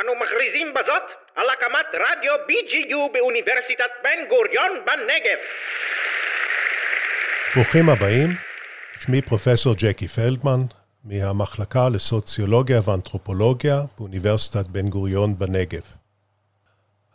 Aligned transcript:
אנו 0.00 0.12
מכריזים 0.14 0.74
בזאת 0.74 1.02
על 1.34 1.46
הקמת 1.50 1.86
רדיו 1.94 2.32
BGU 2.48 3.12
באוניברסיטת 3.12 3.90
בן 4.04 4.28
גוריון 4.28 4.72
בנגב. 4.86 5.38
ברוכים 7.54 7.88
הבאים, 7.88 8.30
שמי 9.00 9.22
פרופסור 9.22 9.74
ג'קי 9.78 10.08
פלדמן, 10.08 10.60
מהמחלקה 11.04 11.88
לסוציולוגיה 11.88 12.80
ואנתרופולוגיה 12.84 13.82
באוניברסיטת 13.98 14.66
בן 14.66 14.88
גוריון 14.88 15.38
בנגב. 15.38 15.82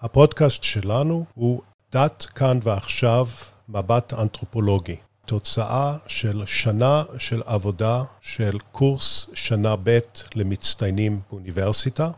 הפודקאסט 0.01 0.63
שלנו 0.63 1.25
הוא 1.33 1.61
דת 1.91 2.25
כאן 2.35 2.59
ועכשיו, 2.63 3.25
מבט 3.69 4.13
אנתרופולוגי. 4.13 4.97
תוצאה 5.25 5.93
של 6.07 6.45
שנה 6.45 7.03
של 7.17 7.41
עבודה 7.45 8.03
של 8.21 8.57
קורס 8.71 9.29
שנה 9.33 9.75
ב' 9.83 9.99
למצטיינים 10.35 11.19
באוניברסיטה. 11.29 12.09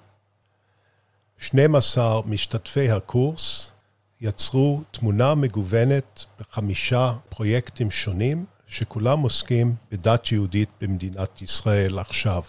12 1.41 2.21
משתתפי 2.25 2.91
הקורס 2.91 3.71
יצרו 4.21 4.81
תמונה 4.91 5.35
מגוונת 5.35 6.25
בחמישה 6.39 7.13
פרויקטים 7.29 7.91
שונים, 7.91 8.45
שכולם 8.67 9.19
עוסקים 9.19 9.75
בדת 9.91 10.31
יהודית 10.31 10.69
במדינת 10.81 11.41
ישראל 11.41 11.99
עכשיו. 11.99 12.41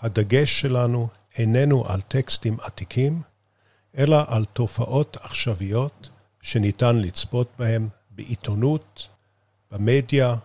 הדגש 0.00 0.60
שלנו 0.60 1.08
איננו 1.38 1.84
על 1.88 2.00
טקסטים 2.00 2.56
עתיקים, 2.60 3.22
אלא 3.98 4.16
על 4.26 4.44
תופעות 4.44 5.16
עכשוויות 5.20 6.10
שניתן 6.42 6.96
לצפות 6.96 7.48
בהן 7.58 7.88
בעיתונות, 8.10 9.08
במדיה, 9.70 10.36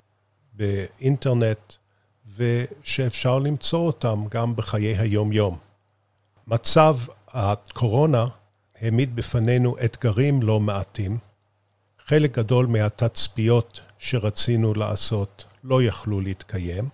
באינטרנט, 0.53 1.73
ושאפשר 2.35 3.39
למצוא 3.39 3.79
אותם 3.79 4.23
גם 4.31 4.55
בחיי 4.55 4.97
היום-יום. 4.97 5.57
מצב 6.47 6.97
הקורונה 7.33 8.25
העמיד 8.81 9.15
בפנינו 9.15 9.75
אתגרים 9.85 10.43
לא 10.43 10.59
מעטים. 10.59 11.17
חלק 12.05 12.37
גדול 12.37 12.65
מהתצפיות 12.65 13.81
שרצינו 13.99 14.73
לעשות 14.73 15.45
לא 15.63 15.83
יכלו 15.83 16.21
להתקיים, 16.21 16.89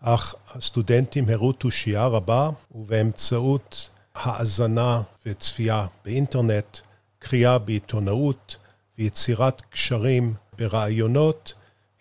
אך 0.00 0.34
הסטודנטים 0.54 1.28
הראו 1.28 1.52
תושייה 1.52 2.06
רבה, 2.06 2.50
ובאמצעות 2.74 3.90
האזנה 4.14 5.02
וצפייה 5.26 5.86
באינטרנט, 6.04 6.78
קריאה 7.18 7.58
בעיתונאות 7.58 8.56
ויצירת 8.98 9.62
קשרים 9.70 10.34
ברעיונות, 10.58 11.54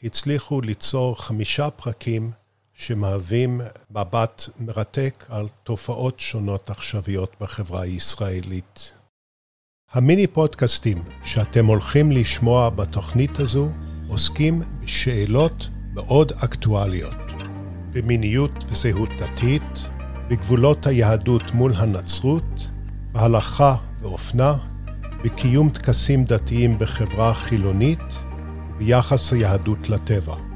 הצליחו 0.03 0.61
ליצור 0.61 1.21
חמישה 1.21 1.69
פרקים 1.69 2.31
שמהווים 2.73 3.61
מבט 3.91 4.43
מרתק 4.59 5.25
על 5.29 5.47
תופעות 5.63 6.19
שונות 6.19 6.69
עכשוויות 6.69 7.35
בחברה 7.41 7.81
הישראלית. 7.81 8.93
המיני 9.91 10.27
פודקאסטים 10.27 11.03
שאתם 11.23 11.65
הולכים 11.65 12.11
לשמוע 12.11 12.69
בתוכנית 12.69 13.39
הזו 13.39 13.69
עוסקים 14.07 14.61
בשאלות 14.79 15.69
מאוד 15.93 16.31
אקטואליות, 16.31 17.13
במיניות 17.91 18.63
וזהות 18.69 19.09
דתית, 19.19 19.89
בגבולות 20.29 20.87
היהדות 20.87 21.43
מול 21.53 21.73
הנצרות, 21.75 22.69
בהלכה 23.11 23.75
ואופנה, 24.01 24.57
בקיום 25.23 25.69
טקסים 25.69 26.25
דתיים 26.25 26.79
בחברה 26.79 27.33
חילונית, 27.33 28.23
ביחס 28.77 29.33
היהדות 29.33 29.89
לטבע. 29.89 30.52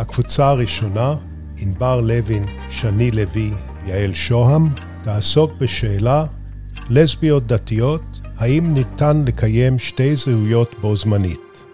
הקבוצה 0.00 0.48
הראשונה, 0.48 1.14
ענבר 1.56 2.00
לוין, 2.00 2.46
שני 2.70 3.10
לוי, 3.10 3.50
יעל 3.86 4.12
שוהם, 4.12 4.62
תעסוק 5.04 5.50
בשאלה 5.58 6.24
לסביות 6.90 7.46
דתיות, 7.46 8.02
האם 8.38 8.74
ניתן 8.74 9.24
לקיים 9.26 9.78
שתי 9.78 10.16
זהויות 10.16 10.74
בו 10.80 10.96
זמנית? 10.96 11.64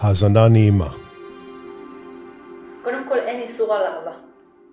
האזנה 0.00 0.48
נעימה. 0.48 0.88
קודם 2.84 3.08
כל 3.08 3.18
אין 3.18 3.42
איסור 3.42 3.74
על 3.74 3.82
אהבה. 3.82 4.16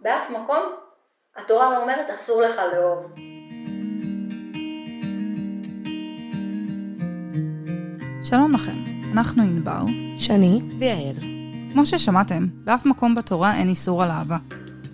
באף 0.02 0.30
מקום 0.30 0.64
התורה 1.38 1.70
לא 1.74 1.81
אומרת 1.81 2.06
אסור 2.16 2.41
לך 2.41 2.56
לאהוב. 2.74 3.06
שלום 8.24 8.52
לכם, 8.53 8.78
אנחנו 9.14 9.44
ענבר, 9.44 9.81
שני 10.18 10.59
ויעל. 10.80 11.33
כמו 11.73 11.85
ששמעתם, 11.85 12.47
באף 12.63 12.85
מקום 12.85 13.16
בתורה 13.16 13.56
אין 13.56 13.69
איסור 13.69 14.03
על 14.03 14.11
אהבה. 14.11 14.38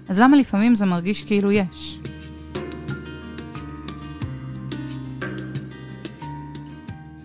אז 0.09 0.19
למה 0.19 0.37
לפעמים 0.37 0.75
זה 0.75 0.85
מרגיש 0.85 1.21
כאילו 1.21 1.51
יש? 1.51 1.99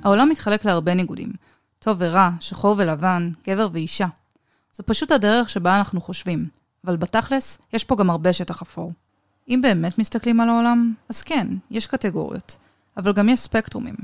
העולם 0.03 0.29
מתחלק 0.29 0.65
להרבה 0.65 0.95
ניגודים. 0.95 1.33
טוב 1.79 1.97
ורע, 2.01 2.31
שחור 2.41 2.75
ולבן, 2.79 3.31
גבר 3.47 3.69
ואישה. 3.73 4.07
זו 4.77 4.83
פשוט 4.87 5.11
הדרך 5.13 5.51
שבה 5.51 5.79
אנחנו 5.79 6.01
חושבים, 6.01 6.49
אבל 6.85 6.97
בתכלס, 6.97 7.59
יש 7.73 7.85
פה 7.85 7.97
גם 7.97 8.11
הרבה 8.11 8.33
שטח 8.33 8.63
אפור. 8.63 8.93
אם 9.49 9.61
באמת 9.63 9.99
מסתכלים 9.99 10.41
על 10.41 10.49
העולם, 10.49 10.95
אז 11.09 11.23
כן, 11.23 11.47
יש 11.71 11.87
קטגוריות, 11.87 12.57
אבל 12.97 13.13
גם 13.13 13.29
יש 13.29 13.41
ספקטרומים. 13.41 13.97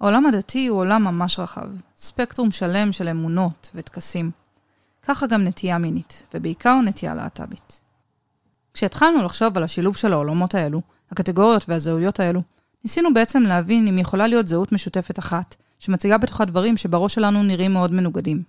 העולם 0.00 0.26
הדתי 0.26 0.66
הוא 0.66 0.78
עולם 0.78 1.04
ממש 1.04 1.38
רחב, 1.38 1.68
ספקטרום 1.96 2.50
שלם 2.50 2.92
של 2.92 3.08
אמונות 3.08 3.70
וטקסים. 3.74 4.30
ככה 5.08 5.26
גם 5.26 5.44
נטייה 5.44 5.78
מינית, 5.78 6.22
ובעיקר 6.34 6.80
נטייה 6.80 7.14
להט"בית. 7.14 7.80
כשהתחלנו 8.74 9.24
לחשוב 9.24 9.56
על 9.56 9.64
השילוב 9.64 9.96
של 9.96 10.12
העולמות 10.12 10.54
האלו, 10.54 10.82
הקטגוריות 11.10 11.64
והזהויות 11.68 12.20
האלו, 12.20 12.42
ניסינו 12.84 13.14
בעצם 13.14 13.42
להבין 13.42 13.88
אם 13.88 13.98
יכולה 13.98 14.26
להיות 14.26 14.48
זהות 14.48 14.72
משותפת 14.72 15.18
אחת, 15.18 15.56
שמציגה 15.78 16.18
בתוכה 16.18 16.44
דברים 16.44 16.76
שבראש 16.76 17.14
שלנו 17.14 17.42
נראים 17.42 17.72
מאוד 17.72 17.92
מנוגדים. 17.92 18.42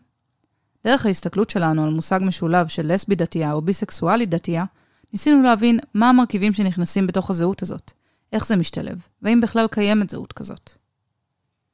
דרך 0.84 1.06
ההסתכלות 1.06 1.50
שלנו 1.50 1.84
על 1.84 1.90
מושג 1.90 2.20
משולב 2.24 2.68
של 2.68 2.94
לסבי 2.94 3.16
דתייה 3.16 3.54
או 3.54 3.62
ביסקסואלית 3.62 4.30
דתייה, 4.30 4.66
ניסינו 5.14 5.44
להבין 5.44 5.80
מה 5.94 6.10
המרכיבים 6.10 6.54
שנכנסים 6.54 7.08
בתוך 7.08 7.30
הזהות 7.30 7.62
הזאת, 7.62 7.92
איך 8.34 8.46
זה 8.46 8.56
משתלב, 8.56 9.02
והאם 9.22 9.42
בכלל 9.42 9.68
קיימת 9.68 10.10
זהות 10.10 10.34
כזאת. 10.34 10.72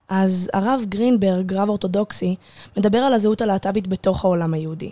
אז 0.10 0.50
הרב 0.54 0.82
גרינברג, 0.90 1.54
רב 1.54 1.70
אורתודוקסי, 1.70 2.36
מדבר 2.78 2.98
על 2.98 3.14
הזהות 3.14 3.42
הלהט"בית 3.42 3.88
בתוך 3.88 4.26
העולם 4.26 4.54
היהודי. 4.54 4.92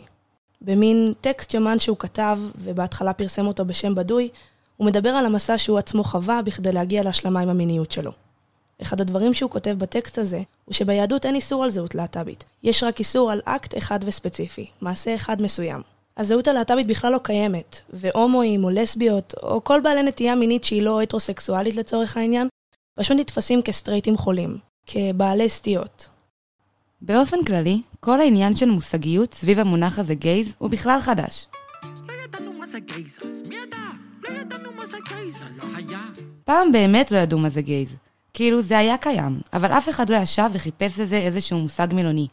במין 0.61 1.07
טקסט 1.21 1.53
יומן 1.53 1.79
שהוא 1.79 1.97
כתב, 1.97 2.39
ובהתחלה 2.57 3.13
פרסם 3.13 3.47
אותו 3.47 3.65
בשם 3.65 3.95
בדוי, 3.95 4.29
הוא 4.77 4.87
מדבר 4.87 5.09
על 5.09 5.25
המסע 5.25 5.57
שהוא 5.57 5.77
עצמו 5.77 6.03
חווה 6.03 6.41
בכדי 6.41 6.71
להגיע 6.71 7.03
להשלמה 7.03 7.39
עם 7.39 7.49
המיניות 7.49 7.91
שלו. 7.91 8.11
אחד 8.81 9.01
הדברים 9.01 9.33
שהוא 9.33 9.51
כותב 9.51 9.75
בטקסט 9.77 10.17
הזה, 10.17 10.41
הוא 10.65 10.73
שביהדות 10.73 11.25
אין 11.25 11.35
איסור 11.35 11.63
על 11.63 11.69
זהות 11.69 11.95
להט"בית. 11.95 12.45
יש 12.63 12.83
רק 12.83 12.99
איסור 12.99 13.31
על 13.31 13.41
אקט 13.45 13.77
אחד 13.77 13.99
וספציפי, 14.05 14.65
מעשה 14.81 15.15
אחד 15.15 15.41
מסוים. 15.41 15.81
הזהות 16.17 16.47
הלהט"בית 16.47 16.87
בכלל 16.87 17.11
לא 17.11 17.19
קיימת, 17.23 17.81
והומואים 17.89 18.63
או 18.63 18.69
לסביות, 18.69 19.33
או 19.43 19.63
כל 19.63 19.79
בעלי 19.83 20.03
נטייה 20.03 20.35
מינית 20.35 20.63
שהיא 20.63 20.81
לא 20.81 21.01
הטרוסקסואלית 21.01 21.75
לצורך 21.75 22.17
העניין, 22.17 22.47
פשוט 22.99 23.17
נתפסים 23.19 23.61
כסטרייטים 23.61 24.17
חולים, 24.17 24.57
כבעלי 24.87 25.49
סטיות. 25.49 26.09
באופן 27.01 27.43
כללי, 27.43 27.81
כל 27.99 28.19
העניין 28.19 28.55
של 28.55 28.69
מושגיות 28.69 29.33
סביב 29.33 29.59
המונח 29.59 29.99
הזה 29.99 30.15
גייז 30.15 30.53
הוא 30.57 30.69
בכלל 30.69 31.01
חדש. 31.01 31.47
לא 32.07 32.13
ידענו 32.23 32.53
מה 32.53 32.65
זה 32.65 32.79
גייז, 32.79 33.19
אז 33.25 33.49
מי 33.49 33.55
ידע? 33.55 33.77
לא 34.29 34.37
ידענו 34.37 34.69
מה 34.79 34.85
זה 34.85 34.97
גייז, 35.09 35.41
לא 35.41 35.67
היה. 35.75 35.99
פעם 36.43 36.71
באמת 36.71 37.11
לא 37.11 37.17
ידעו 37.17 37.39
מה 37.39 37.49
זה 37.49 37.61
גייז. 37.61 37.89
כאילו 38.33 38.61
זה 38.61 38.77
היה 38.77 38.97
קיים, 38.97 39.39
אבל 39.53 39.71
אף 39.71 39.89
אחד 39.89 40.09
לא 40.09 40.17
ישב 40.17 40.49
וחיפש 40.53 40.99
לזה 40.99 41.17
איזשהו 41.17 41.59
מושג 41.59 41.87
מילוני. 41.93 42.27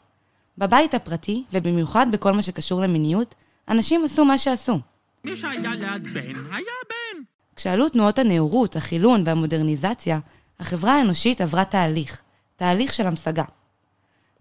בבית 0.59 0.94
הפרטי, 0.94 1.44
ובמיוחד 1.53 2.06
בכל 2.12 2.33
מה 2.33 2.43
שקשור 2.43 2.81
למיניות, 2.81 3.34
אנשים 3.69 4.05
עשו 4.05 4.25
מה 4.25 4.39
שעשו. 4.39 4.78
מי 5.25 5.37
שהיה 5.37 5.75
ליד 5.75 6.10
בן, 6.10 6.37
היה 6.53 6.77
בן. 6.89 7.22
כשעלו 7.56 7.89
תנועות 7.89 8.19
הנאורות, 8.19 8.77
החילון 8.77 9.22
והמודרניזציה, 9.27 10.19
החברה 10.60 10.95
האנושית 10.95 11.41
עברה 11.41 11.65
תהליך, 11.65 12.22
תהליך 12.60 12.92
של 12.92 13.07
המשגה. 13.07 13.45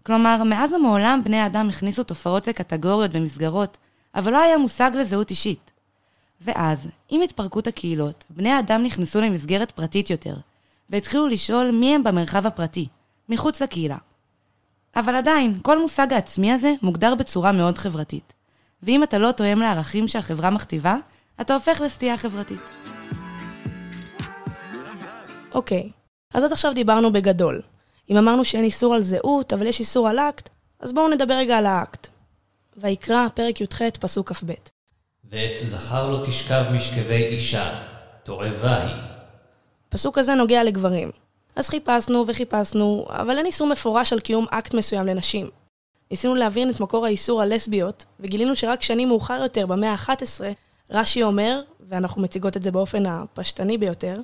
כלומר, 0.02 0.42
מאז 0.44 0.72
ומעולם 0.72 1.20
בני 1.24 1.36
האדם 1.36 1.68
הכניסו 1.68 2.04
תופעות 2.04 2.46
לקטגוריות 2.46 3.10
ומסגרות, 3.14 3.78
אבל 4.14 4.32
לא 4.32 4.38
היה 4.38 4.58
מושג 4.58 4.90
לזהות 4.94 5.30
אישית. 5.30 5.70
ואז, 6.40 6.78
עם 7.08 7.22
התפרקות 7.22 7.66
הקהילות, 7.66 8.24
בני 8.30 8.50
האדם 8.50 8.82
נכנסו 8.82 9.20
למסגרת 9.20 9.70
פרטית 9.70 10.10
יותר, 10.10 10.34
והתחילו 10.90 11.26
לשאול 11.26 11.70
מי 11.70 11.94
הם 11.94 12.04
במרחב 12.04 12.46
הפרטי, 12.46 12.88
מחוץ 13.28 13.62
לקהילה. 13.62 13.96
אבל 14.96 15.14
עדיין, 15.14 15.58
כל 15.62 15.82
מושג 15.82 16.12
העצמי 16.12 16.52
הזה 16.52 16.72
מוגדר 16.82 17.14
בצורה 17.14 17.52
מאוד 17.52 17.78
חברתית. 17.78 18.32
ואם 18.82 19.02
אתה 19.02 19.18
לא 19.18 19.32
תואם 19.32 19.58
לערכים 19.58 20.08
שהחברה 20.08 20.50
מכתיבה, 20.50 20.96
אתה 21.40 21.54
הופך 21.54 21.80
לסטייה 21.80 22.16
חברתית. 22.16 22.78
אוקיי, 25.52 25.90
אז 26.34 26.44
עד 26.44 26.52
עכשיו 26.52 26.74
דיברנו 26.74 27.12
בגדול. 27.12 27.62
אם 28.10 28.16
אמרנו 28.16 28.44
שאין 28.44 28.64
איסור 28.64 28.94
על 28.94 29.02
זהות, 29.02 29.52
אבל 29.52 29.66
יש 29.66 29.80
איסור 29.80 30.08
על 30.08 30.18
אקט, 30.18 30.48
אז 30.80 30.92
בואו 30.92 31.08
נדבר 31.08 31.34
רגע 31.34 31.58
על 31.58 31.66
האקט. 31.66 32.08
ויקרא, 32.76 33.28
פרק 33.34 33.60
י"ח, 33.60 33.82
פסוק 34.00 34.32
כ"ב. 34.32 34.52
ואת 35.30 35.56
זכר 35.56 36.10
לא 36.10 36.24
תשכב 36.26 36.64
משכבי 36.72 37.24
אישה, 37.24 37.82
תועבה 38.22 38.82
היא. 38.82 39.02
הפסוק 39.88 40.18
הזה 40.18 40.34
נוגע 40.34 40.64
לגברים. 40.64 41.10
אז 41.56 41.68
חיפשנו 41.68 42.24
וחיפשנו, 42.26 43.06
אבל 43.08 43.36
אין 43.36 43.46
איסור 43.46 43.66
מפורש 43.66 44.12
על 44.12 44.20
קיום 44.20 44.46
אקט 44.50 44.74
מסוים 44.74 45.06
לנשים. 45.06 45.50
ניסינו 46.10 46.34
להבין 46.34 46.70
את 46.70 46.80
מקור 46.80 47.06
האיסור 47.06 47.42
על 47.42 47.54
לסביות, 47.54 48.04
וגילינו 48.20 48.56
שרק 48.56 48.82
שנים 48.82 49.08
מאוחר 49.08 49.40
יותר, 49.42 49.66
במאה 49.66 49.92
ה-11, 49.92 50.40
רש"י 50.90 51.22
אומר, 51.22 51.62
ואנחנו 51.80 52.22
מציגות 52.22 52.56
את 52.56 52.62
זה 52.62 52.70
באופן 52.70 53.06
הפשטני 53.06 53.78
ביותר, 53.78 54.16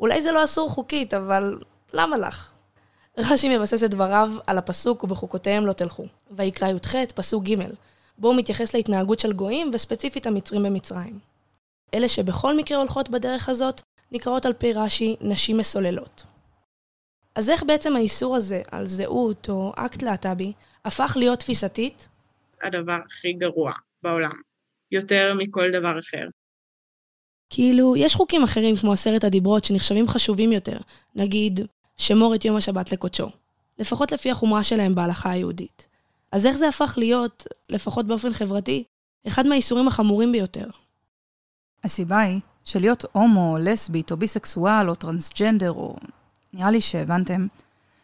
אולי 0.00 0.20
זה 0.20 0.32
לא 0.32 0.44
אסור 0.44 0.70
חוקית, 0.70 1.14
אבל 1.14 1.58
למה 1.92 2.16
לך? 2.16 2.50
רש"י 3.30 3.56
מבסס 3.56 3.84
את 3.84 3.90
דבריו 3.90 4.32
על 4.46 4.58
הפסוק 4.58 5.04
ובחוקותיהם 5.04 5.66
לא 5.66 5.72
תלכו. 5.72 6.04
ויקרא 6.30 6.68
י"ח, 6.68 6.94
פסוק 7.14 7.44
ג', 7.44 7.54
בו 8.18 8.28
הוא 8.28 8.36
מתייחס 8.36 8.74
להתנהגות 8.74 9.20
של 9.20 9.32
גויים, 9.32 9.70
וספציפית 9.74 10.26
המצרים 10.26 10.62
במצרים. 10.62 11.18
אלה 11.94 12.08
שבכל 12.08 12.56
מקרה 12.56 12.78
הולכות 12.78 13.08
בדרך 13.08 13.48
הזאת, 13.48 13.80
נקראות 14.12 14.46
על 14.46 14.52
פי 14.52 14.72
רש"י 14.72 15.16
נשים 15.20 15.56
מסוללות. 15.56 16.24
אז 17.34 17.50
איך 17.50 17.62
בעצם 17.62 17.96
האיסור 17.96 18.36
הזה 18.36 18.62
על 18.70 18.86
זהות 18.86 19.48
או 19.48 19.72
אקט 19.76 20.02
להט"בי 20.02 20.52
הפך 20.84 21.12
להיות 21.16 21.38
תפיסתית? 21.38 22.08
הדבר 22.62 22.98
הכי 23.06 23.32
גרוע 23.32 23.72
בעולם, 24.02 24.40
יותר 24.90 25.34
מכל 25.38 25.70
דבר 25.72 25.98
אחר. 25.98 26.28
כאילו, 27.50 27.96
יש 27.96 28.14
חוקים 28.14 28.42
אחרים 28.42 28.76
כמו 28.76 28.92
עשרת 28.92 29.24
הדיברות 29.24 29.64
שנחשבים 29.64 30.08
חשובים 30.08 30.52
יותר, 30.52 30.76
נגיד, 31.14 31.60
שמור 32.00 32.34
את 32.34 32.44
יום 32.44 32.56
השבת 32.56 32.92
לקודשו, 32.92 33.30
לפחות 33.78 34.12
לפי 34.12 34.30
החומרה 34.30 34.62
שלהם 34.62 34.94
בהלכה 34.94 35.30
היהודית. 35.30 35.86
אז 36.32 36.46
איך 36.46 36.56
זה 36.56 36.68
הפך 36.68 36.94
להיות, 36.96 37.46
לפחות 37.68 38.06
באופן 38.06 38.32
חברתי, 38.32 38.84
אחד 39.26 39.46
מהאיסורים 39.46 39.88
החמורים 39.88 40.32
ביותר? 40.32 40.66
הסיבה 41.84 42.18
היא 42.18 42.40
שלהיות 42.64 43.04
הומו, 43.12 43.52
או 43.52 43.58
לסבית, 43.58 44.12
או 44.12 44.16
ביסקסואל, 44.16 44.88
או 44.88 44.94
טרנסג'נדר, 44.94 45.72
או... 45.72 45.96
נראה 46.52 46.70
לי 46.70 46.80
שהבנתם, 46.80 47.46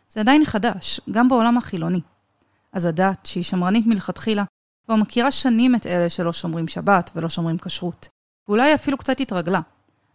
זה 0.09 0.21
עדיין 0.21 0.45
חדש, 0.45 1.01
גם 1.11 1.29
בעולם 1.29 1.57
החילוני. 1.57 2.01
אז 2.73 2.85
הדת, 2.85 3.27
שהיא 3.27 3.45
שמרנית 3.45 3.87
מלכתחילה, 3.87 4.45
כבר 4.87 4.97
מכירה 4.97 5.31
שנים 5.31 5.75
את 5.75 5.87
אלה 5.87 6.09
שלא 6.09 6.33
שומרים 6.33 6.69
שבת 6.69 7.11
ולא 7.15 7.29
שומרים 7.29 7.59
כשרות, 7.59 8.09
ואולי 8.49 8.75
אפילו 8.75 8.99
קצת 8.99 9.21
התרגלה, 9.21 9.61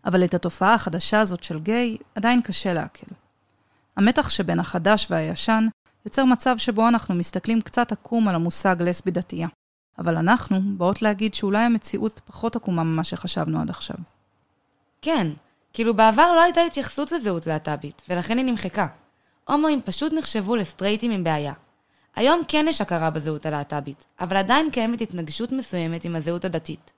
אבל 0.05 0.23
את 0.23 0.33
התופעה 0.33 0.73
החדשה 0.73 1.19
הזאת 1.19 1.43
של 1.43 1.59
גיי 1.59 1.97
עדיין 2.15 2.41
קשה 2.41 2.73
לעכל. 2.73 3.20
המתח 3.97 4.29
שבין 4.29 4.59
החדש 4.59 5.07
והישן 5.09 5.67
יוצר 6.05 6.25
מצב 6.25 6.57
שבו 6.57 6.87
אנחנו 6.87 7.15
מסתכלים 7.15 7.61
קצת 7.61 7.91
עקום 7.91 8.27
על 8.27 8.35
המושג 8.35 8.75
לסבי 8.79 9.11
דתייה. 9.11 9.47
אבל 9.99 10.17
אנחנו 10.17 10.61
באות 10.77 11.01
להגיד 11.01 11.33
שאולי 11.33 11.63
המציאות 11.63 12.21
פחות 12.25 12.55
עקומה 12.55 12.83
ממה 12.83 13.03
שחשבנו 13.03 13.61
עד 13.61 13.69
עכשיו. 13.69 13.95
כן, 15.01 15.27
כאילו 15.73 15.93
בעבר 15.93 16.31
לא 16.31 16.41
הייתה 16.41 16.61
התייחסות 16.61 17.11
לזהות 17.11 17.47
להט"בית, 17.47 18.01
ולכן 18.09 18.37
היא 18.37 18.45
נמחקה. 18.45 18.87
הומואים 19.47 19.81
פשוט 19.81 20.13
נחשבו 20.13 20.55
לסטרייטים 20.55 21.11
עם 21.11 21.23
בעיה. 21.23 21.53
היום 22.15 22.41
כן 22.47 22.65
יש 22.69 22.81
הכרה 22.81 23.09
בזהות 23.09 23.45
הלהט"בית, 23.45 24.05
אבל 24.19 24.37
עדיין 24.37 24.71
קיימת 24.71 25.01
התנגשות 25.01 25.51
מסוימת 25.51 26.05
עם 26.05 26.15
הזהות 26.15 26.45
הדתית. 26.45 26.91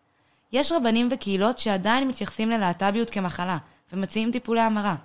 יש 0.51 0.71
רבנים 0.71 1.09
וקהילות 1.11 1.59
שעדיין 1.59 2.07
מתייחסים 2.07 2.49
ללהט"ביות 2.49 3.09
כמחלה, 3.09 3.57
ומציעים 3.93 4.31
טיפולי 4.31 4.61
המרה, 4.61 4.95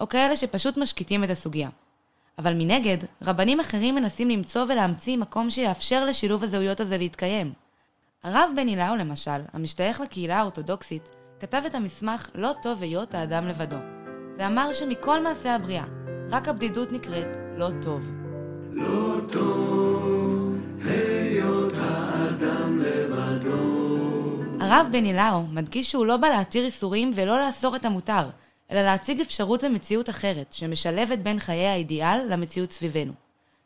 או 0.00 0.08
כאלה 0.08 0.36
שפשוט 0.36 0.76
משקיטים 0.76 1.24
את 1.24 1.30
הסוגיה. 1.30 1.68
אבל 2.38 2.54
מנגד, 2.54 2.98
רבנים 3.22 3.60
אחרים 3.60 3.94
מנסים 3.94 4.28
למצוא 4.28 4.64
ולהמציא 4.68 5.16
מקום 5.16 5.50
שיאפשר 5.50 6.04
לשילוב 6.04 6.44
הזהויות 6.44 6.80
הזה 6.80 6.98
להתקיים. 6.98 7.52
הרב 8.22 8.50
בני 8.56 8.76
לאו 8.76 8.96
למשל, 8.96 9.40
המשתייך 9.52 10.00
לקהילה 10.00 10.38
האורתודוקסית, 10.38 11.10
כתב 11.40 11.62
את 11.66 11.74
המסמך 11.74 12.30
"לא 12.34 12.52
טוב 12.62 12.82
היות 12.82 13.14
האדם 13.14 13.48
לבדו", 13.48 13.76
ואמר 14.38 14.72
שמכל 14.72 15.22
מעשי 15.22 15.48
הבריאה, 15.48 15.84
רק 16.30 16.48
הבדידות 16.48 16.92
נקראת 16.92 17.36
לא 17.56 17.68
טוב. 17.82 18.02
לא 18.70 19.16
טוב 19.32 20.56
היות 20.84 21.72
האדם 21.78 22.78
לבדו. 22.78 23.84
הרב 24.60 24.86
בני 24.92 25.12
לאו 25.12 25.46
מדגיש 25.46 25.90
שהוא 25.90 26.06
לא 26.06 26.16
בא 26.16 26.28
להתיר 26.28 26.64
איסורים 26.64 27.12
ולא 27.14 27.46
לאסור 27.46 27.76
את 27.76 27.84
המותר, 27.84 28.24
אלא 28.74 28.82
להציג 28.82 29.20
אפשרות 29.20 29.62
למציאות 29.62 30.10
אחרת, 30.10 30.52
שמשלבת 30.52 31.18
בין 31.18 31.38
חיי 31.38 31.66
האידיאל 31.66 32.20
למציאות 32.28 32.72
סביבנו. 32.72 33.12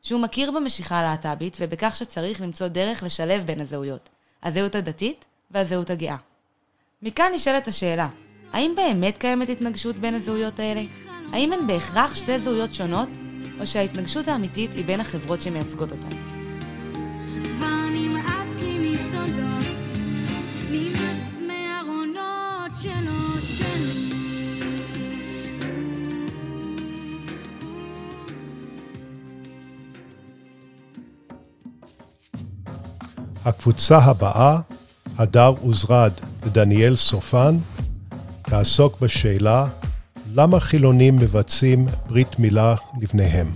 שהוא 0.02 0.20
מכיר 0.20 0.50
במשיכה 0.50 0.98
הלהט"בית 0.98 1.56
ובכך 1.60 1.96
שצריך 1.96 2.40
למצוא 2.40 2.68
דרך 2.68 3.02
לשלב 3.02 3.46
בין 3.46 3.60
הזהויות, 3.60 4.08
הזהות 4.42 4.74
הדתית 4.74 5.24
והזהות 5.50 5.90
הגאה. 5.90 6.16
מכאן 7.02 7.32
נשאלת 7.34 7.68
השאלה, 7.68 8.08
האם 8.52 8.72
באמת 8.76 9.18
קיימת 9.18 9.48
התנגשות 9.48 9.96
בין 9.96 10.14
הזהויות 10.14 10.58
האלה? 10.58 10.82
האם 11.32 11.52
הן 11.52 11.66
בהכרח 11.66 12.14
שתי 12.14 12.38
זהויות 12.38 12.74
שונות, 12.74 13.08
או 13.60 13.66
שההתנגשות 13.66 14.28
האמיתית 14.28 14.70
היא 14.74 14.84
בין 14.84 15.00
החברות 15.00 15.42
שמייצגות 15.42 15.92
אותן? 15.92 16.37
הקבוצה 33.48 33.98
הבאה, 33.98 34.60
הדר 35.18 35.54
עוזרד 35.62 36.12
ודניאל 36.42 36.96
סופן, 36.96 37.56
תעסוק 38.42 39.00
בשאלה 39.00 39.66
למה 40.34 40.60
חילונים 40.60 41.16
מבצעים 41.16 41.86
ברית 42.08 42.38
מילה 42.38 42.74
לבניהם. 43.00 43.46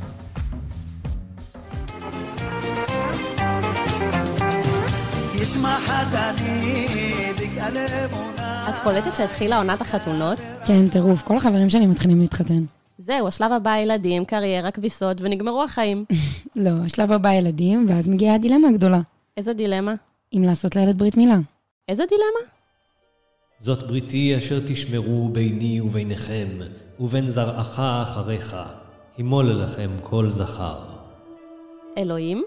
את 8.69 8.79
קולטת 8.85 9.15
שהתחילה 9.17 9.56
עונת 9.56 9.81
החתונות? 9.81 10.38
כן, 10.67 10.88
טירוף, 10.88 11.23
כל 11.23 11.37
החברים 11.37 11.71
שלי 11.71 11.87
מתחילים 11.87 12.21
להתחתן. 12.21 12.65
זהו, 12.99 13.29
השלב 13.29 13.53
הבא 13.53 13.77
ילדים, 13.77 14.25
קריירה, 14.25 14.71
כביסות, 14.71 15.21
ונגמרו 15.21 15.65
החיים. 15.65 16.05
לא, 16.56 16.71
השלב 16.87 17.12
הבא 17.12 17.33
ילדים, 17.33 17.87
ואז 17.88 18.09
מגיעה 18.09 18.35
הדילמה 18.35 18.69
הגדולה. 18.69 19.00
איזה 19.37 19.52
דילמה? 19.52 19.94
אם 20.32 20.43
לעשות 20.46 20.76
לילד 20.76 20.99
ברית 20.99 21.17
מילה. 21.17 21.37
איזה 21.88 22.02
דילמה? 22.08 22.52
זאת 23.58 23.82
בריתי 23.82 24.37
אשר 24.37 24.61
תשמרו 24.67 25.29
ביני 25.29 25.81
וביניכם, 25.81 26.49
ובין 27.00 27.26
זרעך 27.26 27.78
אחריך, 27.78 28.57
הימול 29.16 29.52
לכם 29.52 29.90
כל 30.02 30.30
זכר. 30.30 30.85
אלוהים? 31.99 32.45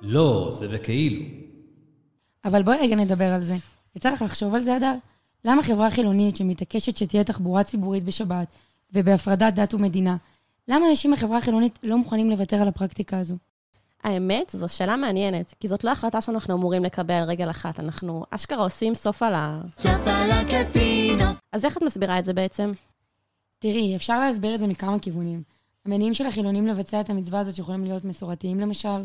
לא, 0.00 0.48
זה 0.52 0.68
בכאילו. 0.68 1.24
אבל 2.44 2.62
בואי 2.62 2.76
רגע 2.78 2.96
נדבר 2.96 3.32
על 3.32 3.42
זה. 3.42 3.56
יצא 3.96 4.10
לך 4.10 4.22
לחשוב 4.22 4.54
על 4.54 4.60
זה, 4.60 4.76
הדר? 4.76 4.94
למה 5.44 5.62
חברה 5.62 5.90
חילונית 5.90 6.36
שמתעקשת 6.36 6.96
שתהיה 6.96 7.24
תחבורה 7.24 7.64
ציבורית 7.64 8.04
בשבת 8.04 8.48
ובהפרדת 8.92 9.54
דת 9.54 9.74
ומדינה, 9.74 10.16
למה 10.68 10.90
אנשים 10.90 11.12
בחברה 11.12 11.38
החילונית 11.38 11.78
לא 11.82 11.98
מוכנים 11.98 12.30
לוותר 12.30 12.56
על 12.56 12.68
הפרקטיקה 12.68 13.18
הזו? 13.18 13.36
האמת, 14.04 14.50
זו 14.50 14.68
שאלה 14.68 14.96
מעניינת, 14.96 15.54
כי 15.60 15.68
זאת 15.68 15.84
לא 15.84 15.90
החלטה 15.90 16.20
שאנחנו 16.20 16.54
אמורים 16.54 16.84
לקבל 16.84 17.14
על 17.14 17.24
רגל 17.28 17.50
אחת, 17.50 17.80
אנחנו 17.80 18.24
אשכרה 18.30 18.62
עושים 18.62 18.94
סוף 18.94 19.22
על 19.22 19.34
ה... 19.34 19.60
סוף 19.76 20.06
על 20.06 20.30
הקטינו. 20.30 21.24
אז 21.52 21.64
איך 21.64 21.76
את 21.76 21.82
מסבירה 21.82 22.18
את 22.18 22.24
זה 22.24 22.32
בעצם? 22.32 22.72
תראי, 23.58 23.96
אפשר 23.96 24.20
להסביר 24.20 24.54
את 24.54 24.60
זה 24.60 24.66
מכמה 24.66 24.98
כיוונים. 24.98 25.42
המניעים 25.86 26.14
של 26.14 26.26
החילונים 26.26 26.66
לבצע 26.66 27.00
את 27.00 27.10
המצווה 27.10 27.40
הזאת 27.40 27.58
יכולים 27.58 27.84
להיות 27.84 28.04
מסורתיים 28.04 28.60
למשל. 28.60 29.02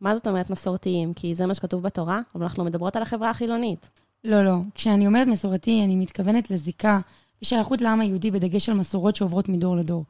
מה 0.00 0.16
זאת 0.16 0.28
אומרת 0.28 0.50
מסורתיים? 0.50 1.14
כי 1.14 1.34
זה 1.34 1.46
מה 1.46 1.54
שכתוב 1.54 1.82
בתורה, 1.82 2.20
אבל 2.34 2.42
אנחנו 2.42 2.64
מדברות 2.64 2.96
על 2.96 3.02
החברה 3.02 3.30
החילונית. 3.30 3.90
לא, 4.24 4.44
לא. 4.44 4.54
כשאני 4.74 5.06
אומרת 5.06 5.26
מסורתי, 5.26 5.84
אני 5.84 5.96
מתכוונת 5.96 6.50
לזיקה 6.50 7.00
ושייכות 7.42 7.80
לעם 7.80 8.00
היהודי 8.00 8.30
בדגש 8.30 8.68
על 8.68 8.74
מסורות 8.74 9.16
שעוברות 9.16 9.48
מדור 9.48 9.76
לדור. 9.76 10.04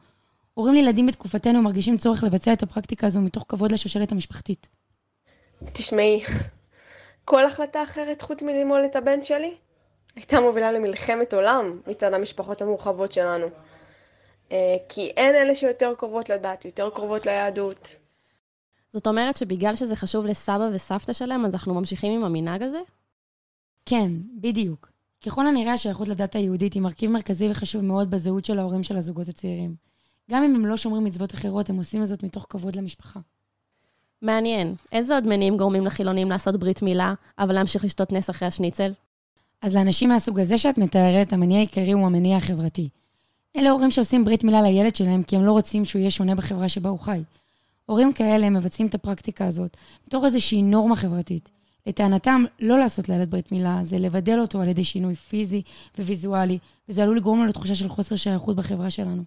הורים 0.61 0.75
לילדים 0.75 1.07
בתקופתנו 1.07 1.63
מרגישים 1.63 1.99
צורך 1.99 2.25
לבצע 2.25 2.53
את 2.53 2.63
הפרקטיקה 2.63 3.07
הזו 3.07 3.21
מתוך 3.21 3.45
כבוד 3.49 3.73
לשושלת 3.73 4.13
המשפחתית. 4.13 4.69
תשמעי, 5.73 6.21
כל 7.25 7.47
החלטה 7.47 7.83
אחרת 7.83 8.23
חוץ 8.23 8.43
מלמול 8.43 8.85
את 8.85 8.97
הבן 8.97 9.25
שלי 9.25 9.55
הייתה 10.17 10.41
מובילה 10.41 10.73
למלחמת 10.73 11.35
עולם 11.35 11.81
מצד 11.87 12.15
המשפחות 12.15 12.63
המורחבות 12.63 13.13
שלנו. 13.13 13.47
אה, 14.53 14.77
כי 14.89 15.11
אין 15.17 15.35
אלה 15.35 15.55
שיותר 15.55 15.93
קרובות 15.99 16.29
לדת, 16.29 16.65
יותר 16.65 16.91
קרובות 16.91 17.27
ליהדות. 17.27 17.89
זאת 18.93 19.07
אומרת 19.07 19.37
שבגלל 19.37 19.77
שזה 19.77 19.97
חשוב 19.97 20.27
לסבא 20.27 20.69
וסבתא 20.73 21.13
שלהם, 21.13 21.45
אז 21.45 21.55
אנחנו 21.55 21.75
ממשיכים 21.75 22.13
עם 22.13 22.25
המנהג 22.25 22.63
הזה? 22.63 22.81
כן, 23.87 24.11
בדיוק. 24.41 24.91
ככל 25.27 25.47
הנראה 25.47 25.73
השייכות 25.73 26.09
לדת 26.09 26.35
היהודית 26.35 26.73
היא 26.73 26.83
מרכיב 26.83 27.11
מרכזי 27.11 27.51
וחשוב 27.51 27.83
מאוד 27.83 28.11
בזהות 28.11 28.45
של 28.45 28.59
ההורים 28.59 28.83
של 28.83 28.97
הזוגות 28.97 29.29
הצעירים. 29.29 29.90
גם 30.31 30.43
אם 30.43 30.55
הם 30.55 30.67
לא 30.67 30.77
שומרים 30.77 31.05
מצוות 31.05 31.35
אחרות, 31.35 31.71
הם 31.71 31.77
עושים 31.77 32.05
זאת 32.05 32.23
מתוך 32.23 32.47
כבוד 32.49 32.77
למשפחה. 32.77 33.21
מעניין. 34.23 34.75
איזה 34.93 35.15
עוד 35.15 35.27
מניעים 35.27 35.57
גורמים 35.57 35.87
לחילונים 35.87 36.31
לעשות 36.31 36.57
ברית 36.57 36.83
מילה, 36.83 37.15
אבל 37.39 37.55
להמשיך 37.55 37.85
לשתות 37.85 38.13
נס 38.13 38.31
אחרי 38.31 38.49
השניצל? 38.49 38.93
אז 39.63 39.77
לאנשים 39.77 40.09
מהסוג 40.09 40.41
הזה 40.41 40.59
שאת 40.59 40.79
מתארת, 40.79 41.33
המניע 41.33 41.59
העיקרי 41.59 41.93
הוא 41.93 42.07
המניע 42.07 42.37
החברתי. 42.37 42.89
אלה 43.57 43.71
הורים 43.71 43.91
שעושים 43.91 44.25
ברית 44.25 44.45
מילה 44.45 44.63
לילד 44.63 44.97
שלהם 44.97 45.23
כי 45.23 45.37
הם 45.37 45.45
לא 45.45 45.53
רוצים 45.53 45.85
שהוא 45.85 46.01
יהיה 46.01 46.11
שונה 46.11 46.35
בחברה 46.35 46.69
שבה 46.69 46.91
הוא 46.91 46.99
חי. 46.99 47.23
הורים 47.87 48.13
כאלה 48.13 48.51
מבצעים 48.51 48.89
את 48.89 48.95
הפרקטיקה 48.95 49.47
הזאת 49.47 49.77
בתור 50.07 50.27
איזושהי 50.27 50.63
נורמה 50.63 50.97
חברתית. 50.97 51.49
לטענתם, 51.87 52.45
לא 52.61 52.79
לעשות 52.79 53.09
לילד 53.09 53.31
ברית 53.31 53.53
מילה, 53.53 53.79
זה 53.83 53.99
לבדל 53.99 54.41
אותו 54.41 54.61
על 54.61 54.69
ידי 54.69 54.85
שינוי 54.85 55.15
פיזי 55.15 55.63
וויזואלי, 55.99 56.59
וזה 56.89 57.03
עלול 57.03 57.17
לגרום 57.17 57.41
לו 57.41 57.47
לתחושה 57.47 57.75
של 57.75 57.89
חוסר 57.89 58.17
שייכות 58.17 58.57
בחברה 58.57 58.91
שלנו. 58.91 59.23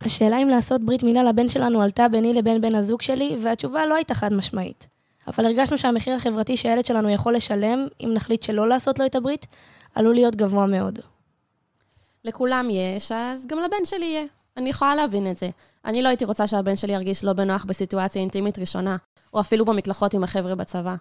השאלה 0.00 0.42
אם 0.42 0.48
לעשות 0.48 0.80
ברית 0.80 1.02
מילה 1.02 1.22
לבן 1.24 1.48
שלנו 1.48 1.82
עלתה 1.82 2.08
ביני 2.08 2.34
לבין 2.34 2.60
בן 2.60 2.74
הזוג 2.74 3.02
שלי, 3.02 3.36
והתשובה 3.42 3.86
לא 3.86 3.94
הייתה 3.94 4.14
חד 4.14 4.32
משמעית. 4.32 4.88
אבל 5.28 5.46
הרגשנו 5.46 5.78
שהמחיר 5.78 6.14
החברתי 6.14 6.56
שהילד 6.56 6.86
שלנו 6.86 7.10
יכול 7.10 7.36
לשלם, 7.36 7.86
אם 8.04 8.14
נחליט 8.14 8.42
שלא 8.42 8.68
לעשות 8.68 8.98
לו 8.98 9.06
את 9.06 9.14
הברית, 9.14 9.46
עלול 9.94 10.14
להיות 10.14 10.36
גבוה 10.36 10.66
מאוד. 10.66 10.98
לכולם 12.24 12.68
יש, 12.70 13.12
אז 13.12 13.46
גם 13.46 13.58
לבן 13.58 13.84
שלי 13.84 14.04
יהיה. 14.04 14.24
אני 14.56 14.70
יכולה 14.70 14.94
להבין 14.94 15.30
את 15.30 15.36
זה. 15.36 15.50
אני 15.84 16.02
לא 16.02 16.08
הייתי 16.08 16.24
רוצה 16.24 16.46
שהבן 16.46 16.76
שלי 16.76 16.92
ירגיש 16.92 17.24
לא 17.24 17.32
בנוח 17.32 17.64
בסיטואציה 17.64 18.22
אינטימית 18.22 18.58
ראשונה, 18.58 18.96
או 19.34 19.40
אפילו 19.40 19.64
במקלחות 19.64 20.14
עם 20.14 20.24
החבר'ה 20.24 20.54
בצבא. 20.54 20.94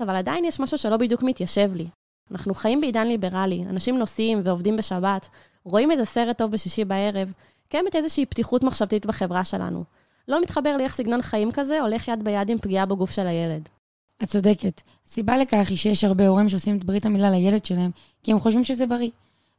אבל 0.00 0.16
עדיין 0.16 0.44
יש 0.44 0.60
משהו 0.60 0.78
שלא 0.78 0.96
בדיוק 0.96 1.22
מתיישב 1.22 1.74
לי. 1.74 1.86
אנחנו 2.30 2.54
חיים 2.54 2.80
בעידן 2.80 3.06
ליברלי, 3.06 3.64
אנשים 3.70 3.98
נוסעים 3.98 4.40
ועובדים 4.44 4.76
בשבת, 4.76 5.28
רואים 5.64 5.90
איזה 5.90 6.04
סרט 6.04 6.38
טוב 6.38 6.50
בשישי 6.50 6.84
בערב, 6.84 7.32
קיימת 7.68 7.96
איזושהי 7.96 8.26
פתיחות 8.26 8.62
מחשבתית 8.62 9.06
בחברה 9.06 9.44
שלנו. 9.44 9.84
לא 10.28 10.40
מתחבר 10.40 10.76
לי 10.76 10.84
איך 10.84 10.94
סגנון 10.94 11.22
חיים 11.22 11.52
כזה 11.52 11.80
הולך 11.80 12.08
יד 12.08 12.24
ביד 12.24 12.50
עם 12.50 12.58
פגיעה 12.58 12.86
בגוף 12.86 13.10
של 13.10 13.26
הילד. 13.26 13.68
את 14.22 14.28
צודקת. 14.28 14.82
הסיבה 15.06 15.36
לכך 15.36 15.66
היא 15.68 15.76
שיש 15.78 16.04
הרבה 16.04 16.26
הורים 16.26 16.48
שעושים 16.48 16.76
את 16.76 16.84
ברית 16.84 17.06
המילה 17.06 17.30
לילד 17.30 17.64
שלהם, 17.64 17.90
כי 18.22 18.32
הם 18.32 18.40
חושבים 18.40 18.64
שזה 18.64 18.86
בריא. 18.86 19.10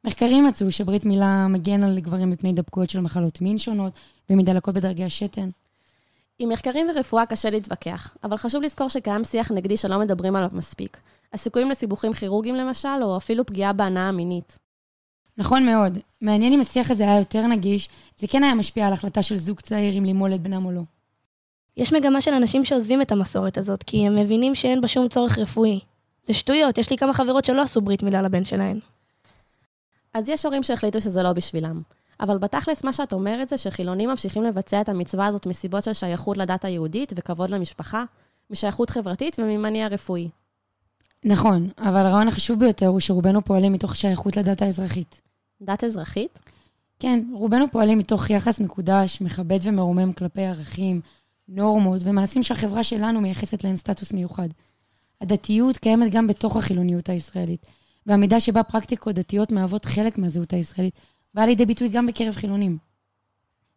מחקרים 0.04 0.48
מצאו 0.48 0.72
שברית 0.72 1.06
מילה 1.06 1.48
מגן 1.48 1.84
על 1.84 2.00
גברים 2.00 2.30
מפני 2.30 2.50
הידבקויות 2.50 2.90
של 2.90 3.00
מחלות 3.00 3.42
מין 3.42 3.60
שונות 3.60 3.94
ומדלקות 4.30 4.76
בדרגי 4.76 5.04
השתן. 5.04 5.50
עם 6.40 6.50
מחקרים 6.50 6.88
ורפואה 6.90 7.26
קשה 7.26 7.50
להתווכח, 7.50 8.18
אבל 8.24 8.38
חשוב 8.38 8.64
לזכור 8.64 8.90
שקיים 8.90 9.24
שיח 9.24 9.52
נגדי 9.52 9.78
שלא 9.78 10.00
מדברים 10.00 10.36
עליו 10.36 10.50
מספיק. 10.54 10.98
הסיכויים 11.34 11.70
לסיבוכים 11.70 12.14
כירורגיים 12.14 12.56
למשל, 12.56 13.04
או 13.04 13.18
אפילו 13.18 13.46
פגיעה 13.46 13.74
בהנאה 13.74 14.12
מינית. 14.12 14.58
נכון 15.38 15.66
מאוד. 15.66 15.98
מעניין 16.22 16.54
אם 16.54 16.62
השיח 16.62 16.92
הזה 16.92 17.04
היה 17.04 17.20
יותר 17.20 17.48
נגיש, 17.48 17.90
זה 18.18 18.28
כן 18.28 18.44
היה 18.44 18.54
משפיע 18.54 18.88
על 18.88 18.94
החלטה 18.94 19.24
של 19.24 19.38
זוג 19.38 19.60
צעיר 19.60 19.98
אם 19.98 20.06
לימול 20.06 20.36
את 20.36 20.42
בנם 20.42 20.66
או 20.66 20.72
לא. 20.72 20.82
יש 21.78 21.94
מגמה 21.94 22.22
של 22.22 22.34
אנשים 22.34 22.66
שעוזבים 22.66 23.02
את 23.02 23.12
המסורת 23.12 23.58
הזאת, 23.58 23.84
כי 23.84 24.08
הם 24.08 24.16
מבינים 24.16 24.56
שאין 24.56 24.82
בה 24.82 24.88
שום 24.88 25.08
צורך 25.08 25.38
רפואי. 25.38 25.80
זה 26.28 26.34
שטויות, 26.34 26.78
יש 26.78 26.90
לי 26.90 26.98
כמה 26.98 27.14
חברות 27.14 27.46
שלא 27.46 27.62
עשו 27.62 27.82
ברית 27.82 28.04
מילה 28.04 28.22
לבן 28.22 28.46
שלהן. 28.46 28.80
אז 30.14 30.30
יש 30.30 30.46
הורים 30.46 30.64
שהחליטו 30.64 31.02
שזה 31.02 31.24
לא 31.24 31.34
בשבילם. 31.34 31.82
אבל 32.20 32.38
בתכלס, 32.38 32.84
מה 32.84 32.94
שאת 32.94 33.14
אומרת 33.14 33.48
זה 33.48 33.58
שחילונים 33.58 34.10
ממשיכים 34.10 34.44
לבצע 34.44 34.82
את 34.82 34.90
המצווה 34.90 35.26
הזאת 35.26 35.46
מסיבות 35.46 35.84
של 35.84 35.94
שייכות 35.94 36.38
לדת 36.38 36.66
היהודית 36.66 37.14
וכבוד 37.16 37.50
למשפחה, 37.50 38.04
משייכות 38.50 38.90
חברתית 38.90 39.40
וממניע 39.40 39.88
רפואי. 39.88 40.30
נכון, 41.26 41.70
אבל 41.78 42.06
הרעיון 42.06 42.28
החשוב 42.28 42.60
ביותר 42.60 42.88
הוא 42.88 43.00
שרובנו 43.00 43.42
פועלים 43.42 43.74
מתוך 43.74 43.96
שייכות 43.96 44.38
לדת 44.38 44.62
האזרחית. 44.62 45.27
דת 45.62 45.84
אזרחית? 45.84 46.40
כן, 47.00 47.24
רובנו 47.34 47.66
פועלים 47.72 47.98
מתוך 47.98 48.30
יחס 48.30 48.60
מקודש, 48.60 49.22
מכבד 49.22 49.60
ומרומם 49.62 50.14
כלפי 50.14 50.42
ערכים, 50.42 51.02
נורמות 51.48 52.02
ומעשים 52.04 52.44
שהחברה 52.44 52.84
שלנו 52.84 53.22
מייחסת 53.22 53.64
להם 53.64 53.78
סטטוס 53.78 54.14
מיוחד. 54.14 54.48
הדתיות 55.22 55.78
קיימת 55.78 56.12
גם 56.12 56.28
בתוך 56.28 56.58
החילוניות 56.58 57.10
הישראלית, 57.10 57.66
והמידה 58.06 58.40
שבה 58.40 58.64
פרקטיקות 58.64 59.16
דתיות 59.16 59.52
מהוות 59.52 59.86
חלק 59.86 60.18
מהזהות 60.18 60.54
הישראלית, 60.54 60.94
באה 61.34 61.46
לידי 61.46 61.66
ביטוי 61.66 61.90
גם 61.90 62.08
בקרב 62.08 62.34
חילונים. 62.36 62.78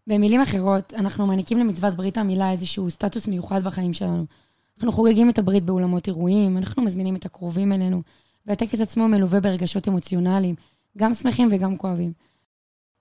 במילים 0.07 0.41
אחרות, 0.41 0.95
אנחנו 0.95 1.27
מעניקים 1.27 1.59
למצוות 1.59 1.95
ברית 1.95 2.19
המילה 2.19 2.51
איזשהו 2.51 2.91
סטטוס 2.91 3.27
מיוחד 3.27 3.65
בחיים 3.65 3.95
שלנו. 3.95 4.25
אנחנו 4.77 4.93
חוגגים 4.93 5.31
את 5.31 5.39
הברית 5.39 5.65
באולמות 5.65 6.07
אירועים, 6.07 6.59
אנחנו 6.59 6.83
מזמינים 6.83 7.17
את 7.17 7.25
הקרובים 7.27 7.73
אלינו, 7.73 8.03
והטקס 8.47 8.81
עצמו 8.81 9.09
מלווה 9.09 9.41
ברגשות 9.41 9.89
אמוציונליים, 9.89 10.55
גם 10.99 11.15
שמחים 11.15 11.49
וגם 11.53 11.77
כואבים. 11.77 12.13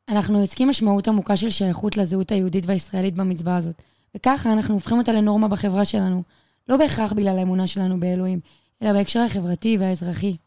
אנחנו 0.10 0.42
יוצקים 0.42 0.70
משמעות 0.70 1.08
עמוקה 1.08 1.38
של 1.38 1.50
שייכות 1.50 1.98
לזהות 1.98 2.32
היהודית 2.32 2.66
והישראלית 2.68 3.16
במצווה 3.16 3.58
הזאת, 3.58 3.82
וככה 4.16 4.54
אנחנו 4.54 4.74
הופכים 4.74 4.98
אותה 4.98 5.12
לנורמה 5.12 5.48
בחברה 5.48 5.86
שלנו, 5.86 6.24
לא 6.70 6.78
בהכרח 6.78 7.14
בגלל 7.14 7.38
האמונה 7.38 7.68
שלנו 7.68 8.00
באלוהים, 8.00 8.40
אלא 8.82 8.94
בהקשר 8.94 9.20
החברתי 9.20 9.78
והאזרחי. 9.80 10.38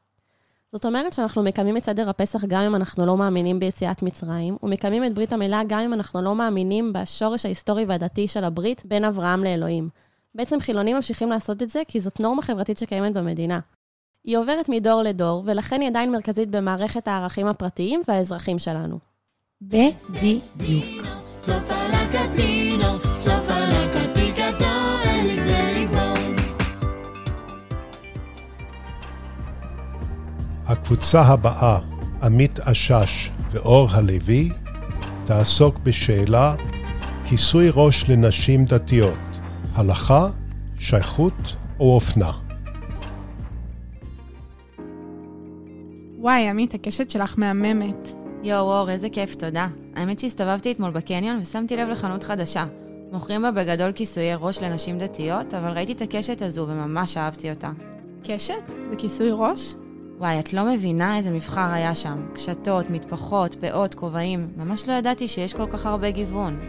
זאת 0.72 0.84
אומרת 0.84 1.12
שאנחנו 1.12 1.42
מקיימים 1.42 1.76
את 1.76 1.84
סדר 1.84 2.08
הפסח 2.08 2.44
גם 2.44 2.62
אם 2.62 2.75
אנחנו 2.75 3.06
לא 3.06 3.16
מאמינים 3.16 3.61
ביציאת 3.61 4.02
מצרים, 4.02 4.56
ומקיימים 4.62 5.04
את 5.04 5.14
ברית 5.14 5.32
המילה 5.32 5.62
גם 5.66 5.80
אם 5.80 5.94
אנחנו 5.94 6.22
לא 6.22 6.34
מאמינים 6.34 6.92
בשורש 6.92 7.46
ההיסטורי 7.46 7.84
והדתי 7.84 8.28
של 8.28 8.44
הברית 8.44 8.82
בין 8.84 9.04
אברהם 9.04 9.44
לאלוהים. 9.44 9.88
בעצם 10.34 10.61
חילונים 10.61 10.96
ממשיכים 10.96 11.30
לעשות 11.30 11.62
את 11.62 11.70
זה 11.70 11.82
כי 11.88 12.00
זאת 12.00 12.20
נורמה 12.20 12.42
חברתית 12.42 12.78
שקיימת 12.78 13.12
במדינה. 13.12 13.61
היא 14.25 14.38
עוברת 14.38 14.69
מדור 14.69 15.02
לדור, 15.02 15.43
ולכן 15.47 15.81
היא 15.81 15.88
עדיין 15.88 16.12
מרכזית 16.12 16.50
במערכת 16.50 17.09
הערכים 17.09 17.47
הפרטיים 17.47 18.02
והאזרחים 18.09 18.59
שלנו. 18.59 18.99
בדיוק. 19.62 20.85
הקבוצה 30.67 31.23
הבאה, 31.23 31.79
עמית 32.23 32.61
אשש 32.61 33.31
ואור 33.50 33.88
הלוי, 33.91 34.50
תעסוק 35.25 35.79
בשאלה 35.79 36.55
כיסוי 37.29 37.71
ראש 37.75 38.09
לנשים 38.09 38.64
דתיות, 38.64 39.19
הלכה, 39.75 40.29
שייכות 40.79 41.57
או 41.81 41.95
אופנה. 41.95 42.41
וואי, 46.23 46.49
עמית, 46.49 46.75
הקשת 46.75 47.11
שלך 47.11 47.35
מהממת. 47.38 48.12
יואו, 48.43 48.73
אור, 48.73 48.91
איזה 48.91 49.09
כיף, 49.09 49.35
תודה. 49.35 49.69
האמת 49.97 50.19
שהסתובבתי 50.19 50.73
אתמול 50.73 50.91
בקניון 50.91 51.38
ושמתי 51.41 51.76
לב 51.76 51.88
לחנות 51.88 52.25
חדשה. 52.25 52.64
מוכרים 53.12 53.43
בה 53.43 53.50
בגדול 53.50 53.93
כיסויי 53.93 54.35
ראש 54.41 54.62
לנשים 54.62 54.99
דתיות, 54.99 55.55
אבל 55.55 55.71
ראיתי 55.71 55.93
את 55.93 56.02
הקשת 56.02 56.43
הזו 56.43 56.67
וממש 56.69 57.17
אהבתי 57.17 57.50
אותה. 57.50 57.71
קשת? 58.25 58.69
זה 58.91 58.97
כיסוי 58.99 59.29
ראש? 59.33 59.75
וואי, 60.19 60.38
את 60.38 60.52
לא 60.52 60.64
מבינה 60.64 61.19
איזה 61.19 61.31
מבחר 61.31 61.71
היה 61.73 61.95
שם. 61.95 62.26
קשתות, 62.35 62.91
מטפחות, 62.91 63.55
פאות, 63.55 63.95
כובעים. 63.95 64.49
ממש 64.57 64.88
לא 64.88 64.93
ידעתי 64.93 65.29
שיש 65.29 65.55
כל 65.55 65.67
כך 65.67 65.87
הרבה 65.87 66.11
גיוון. 66.11 66.61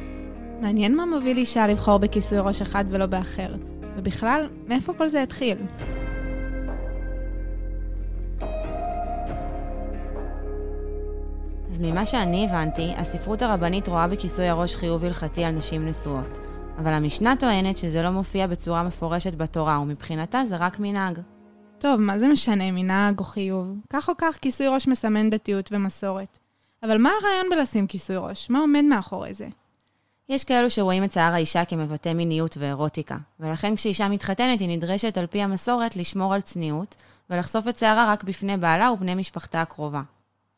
מעניין 0.62 0.96
מה 0.96 1.06
מוביל 1.06 1.38
אישה 1.38 1.68
לבחור 1.68 1.98
בכיסוי 1.98 2.40
ראש 2.40 2.62
אחד 2.62 2.86
ולא 2.90 3.06
באחר. 3.06 3.56
ובכלל, 3.98 4.50
מאיפה 4.68 4.94
כל 4.94 5.08
זה 5.08 5.24
התחיל? 5.24 5.58
אז 11.74 11.80
ממה 11.80 12.06
שאני 12.06 12.46
הבנתי, 12.46 12.94
הספרות 12.98 13.42
הרבנית 13.42 13.88
רואה 13.88 14.08
בכיסוי 14.08 14.48
הראש 14.48 14.76
חיוב 14.76 15.04
הלכתי 15.04 15.44
על 15.44 15.52
נשים 15.52 15.88
נשואות. 15.88 16.38
אבל 16.78 16.94
המשנה 16.94 17.34
טוענת 17.40 17.78
שזה 17.78 18.02
לא 18.02 18.10
מופיע 18.10 18.48
בצורה 18.48 18.84
מפורשת 18.84 19.34
בתורה, 19.34 19.80
ומבחינתה 19.80 20.46
זה 20.46 20.58
רק 20.58 20.80
מנהג. 20.80 21.20
טוב, 21.80 22.00
מה 22.00 22.20
זה 22.20 22.28
משנה, 22.28 22.72
מנהג 22.72 23.20
או 23.20 23.24
חיוב? 23.24 23.68
כך 23.90 24.10
או 24.10 24.14
כך, 24.18 24.38
כיסוי 24.42 24.68
ראש 24.68 24.88
מסמן 24.88 25.30
דתיות 25.30 25.70
ומסורת. 25.72 26.40
אבל 26.84 26.98
מה 26.98 27.10
הרעיון 27.22 27.50
בלשים 27.50 27.88
כיסוי 27.88 28.16
ראש? 28.16 28.50
מה 28.50 28.60
עומד 28.60 28.84
מאחורי 28.90 29.34
זה? 29.34 29.48
יש 30.30 30.44
כאלו 30.44 30.70
שרואים 30.70 31.04
את 31.04 31.14
שיער 31.14 31.34
האישה 31.34 31.66
כמבטא 31.66 32.14
מיניות 32.14 32.58
ואירוטיקה, 32.58 33.18
ולכן 33.40 33.76
כשאישה 33.76 34.08
מתחתנת 34.08 34.60
היא 34.60 34.78
נדרשת 34.78 35.18
על 35.18 35.28
פי 35.28 35.42
המסורת 35.42 35.96
לשמור 35.96 36.34
על 36.34 36.42
צניעות, 36.42 36.96
ולחשוף 37.30 37.68
את 37.68 37.78
שערה 37.78 38.12
רק 38.12 38.24
בפני 38.24 38.58
בעלה 38.58 38.92
ובני 38.92 39.16
משפחתה 39.16 39.62
הקרובה. 39.62 40.02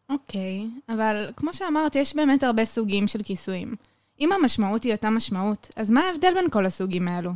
אוקיי, 0.09 0.67
אבל 0.89 1.31
כמו 1.35 1.53
שאמרת, 1.53 1.95
יש 1.95 2.15
באמת 2.15 2.43
הרבה 2.43 2.65
סוגים 2.65 3.07
של 3.07 3.23
כיסויים. 3.23 3.75
אם 4.19 4.31
המשמעות 4.31 4.83
היא 4.83 4.93
אותה 4.93 5.09
משמעות, 5.09 5.69
אז 5.75 5.91
מה 5.91 6.01
ההבדל 6.01 6.33
בין 6.33 6.49
כל 6.49 6.65
הסוגים 6.65 7.07
האלו? 7.07 7.31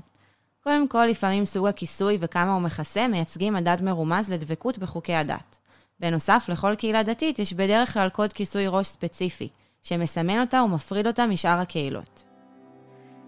קודם 0.63 0.87
כל, 0.87 1.05
לפעמים 1.05 1.45
סוג 1.45 1.67
הכיסוי 1.67 2.17
וכמה 2.21 2.53
הוא 2.53 2.61
מכסה 2.61 3.07
מייצגים 3.07 3.53
מדד 3.53 3.77
מרומז 3.83 4.33
לדבקות 4.33 4.77
בחוקי 4.77 5.13
הדת. 5.13 5.57
בנוסף, 5.99 6.45
לכל 6.49 6.75
קהילה 6.75 7.03
דתית 7.03 7.39
יש 7.39 7.53
בדרך 7.53 7.93
כלל 7.93 8.09
קוד 8.09 8.33
כיסוי 8.33 8.67
ראש 8.67 8.87
ספציפי, 8.87 9.49
שמסמן 9.83 10.41
אותה 10.41 10.63
ומפריד 10.63 11.07
אותה 11.07 11.27
משאר 11.27 11.59
הקהילות. 11.59 12.25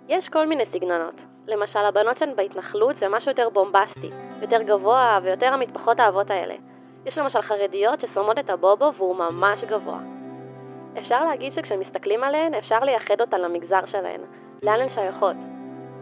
יש 0.08 0.30
כל 0.34 0.48
מיני 0.48 0.64
סגנונות. 0.74 1.16
למשל, 1.48 1.80
הבנות 1.80 2.18
שהן 2.18 2.36
בהתנחלות 2.36 2.96
זה 3.00 3.06
משהו 3.10 3.30
יותר 3.30 3.50
בומבסטי, 3.50 4.10
יותר 4.42 4.62
גבוה 4.62 5.20
ויותר 5.24 5.46
המטפחות 5.46 6.00
האהבות 6.00 6.30
האלה. 6.30 6.71
יש 7.06 7.18
למשל 7.18 7.42
חרדיות 7.42 8.02
ששמות 8.02 8.38
את 8.40 8.50
הבובו 8.50 8.92
והוא 8.98 9.16
ממש 9.16 9.64
גבוה. 9.64 10.00
אפשר 11.00 11.24
להגיד 11.24 11.54
שכשמסתכלים 11.54 12.24
עליהן, 12.24 12.54
אפשר 12.54 12.80
לייחד 12.80 13.22
אותן 13.22 13.42
למגזר 13.42 13.86
שלהן, 13.86 14.22
לאן 14.64 14.82
הן 14.82 14.90
שייכות. 14.90 15.36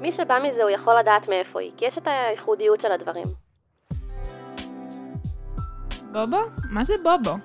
מי 0.01 0.11
שבא 0.11 0.39
מזה 0.39 0.63
הוא 0.63 0.69
יכול 0.69 0.99
לדעת 0.99 1.27
מאיפה 1.27 1.59
היא, 1.59 1.71
כי 1.77 1.85
יש 1.85 1.97
את 1.97 2.03
הייחודיות 2.07 2.81
של 2.81 2.91
הדברים. 2.91 3.25
בובו? 6.11 6.41
מה 6.71 6.83
זה 6.83 6.93
בובו? 7.03 7.35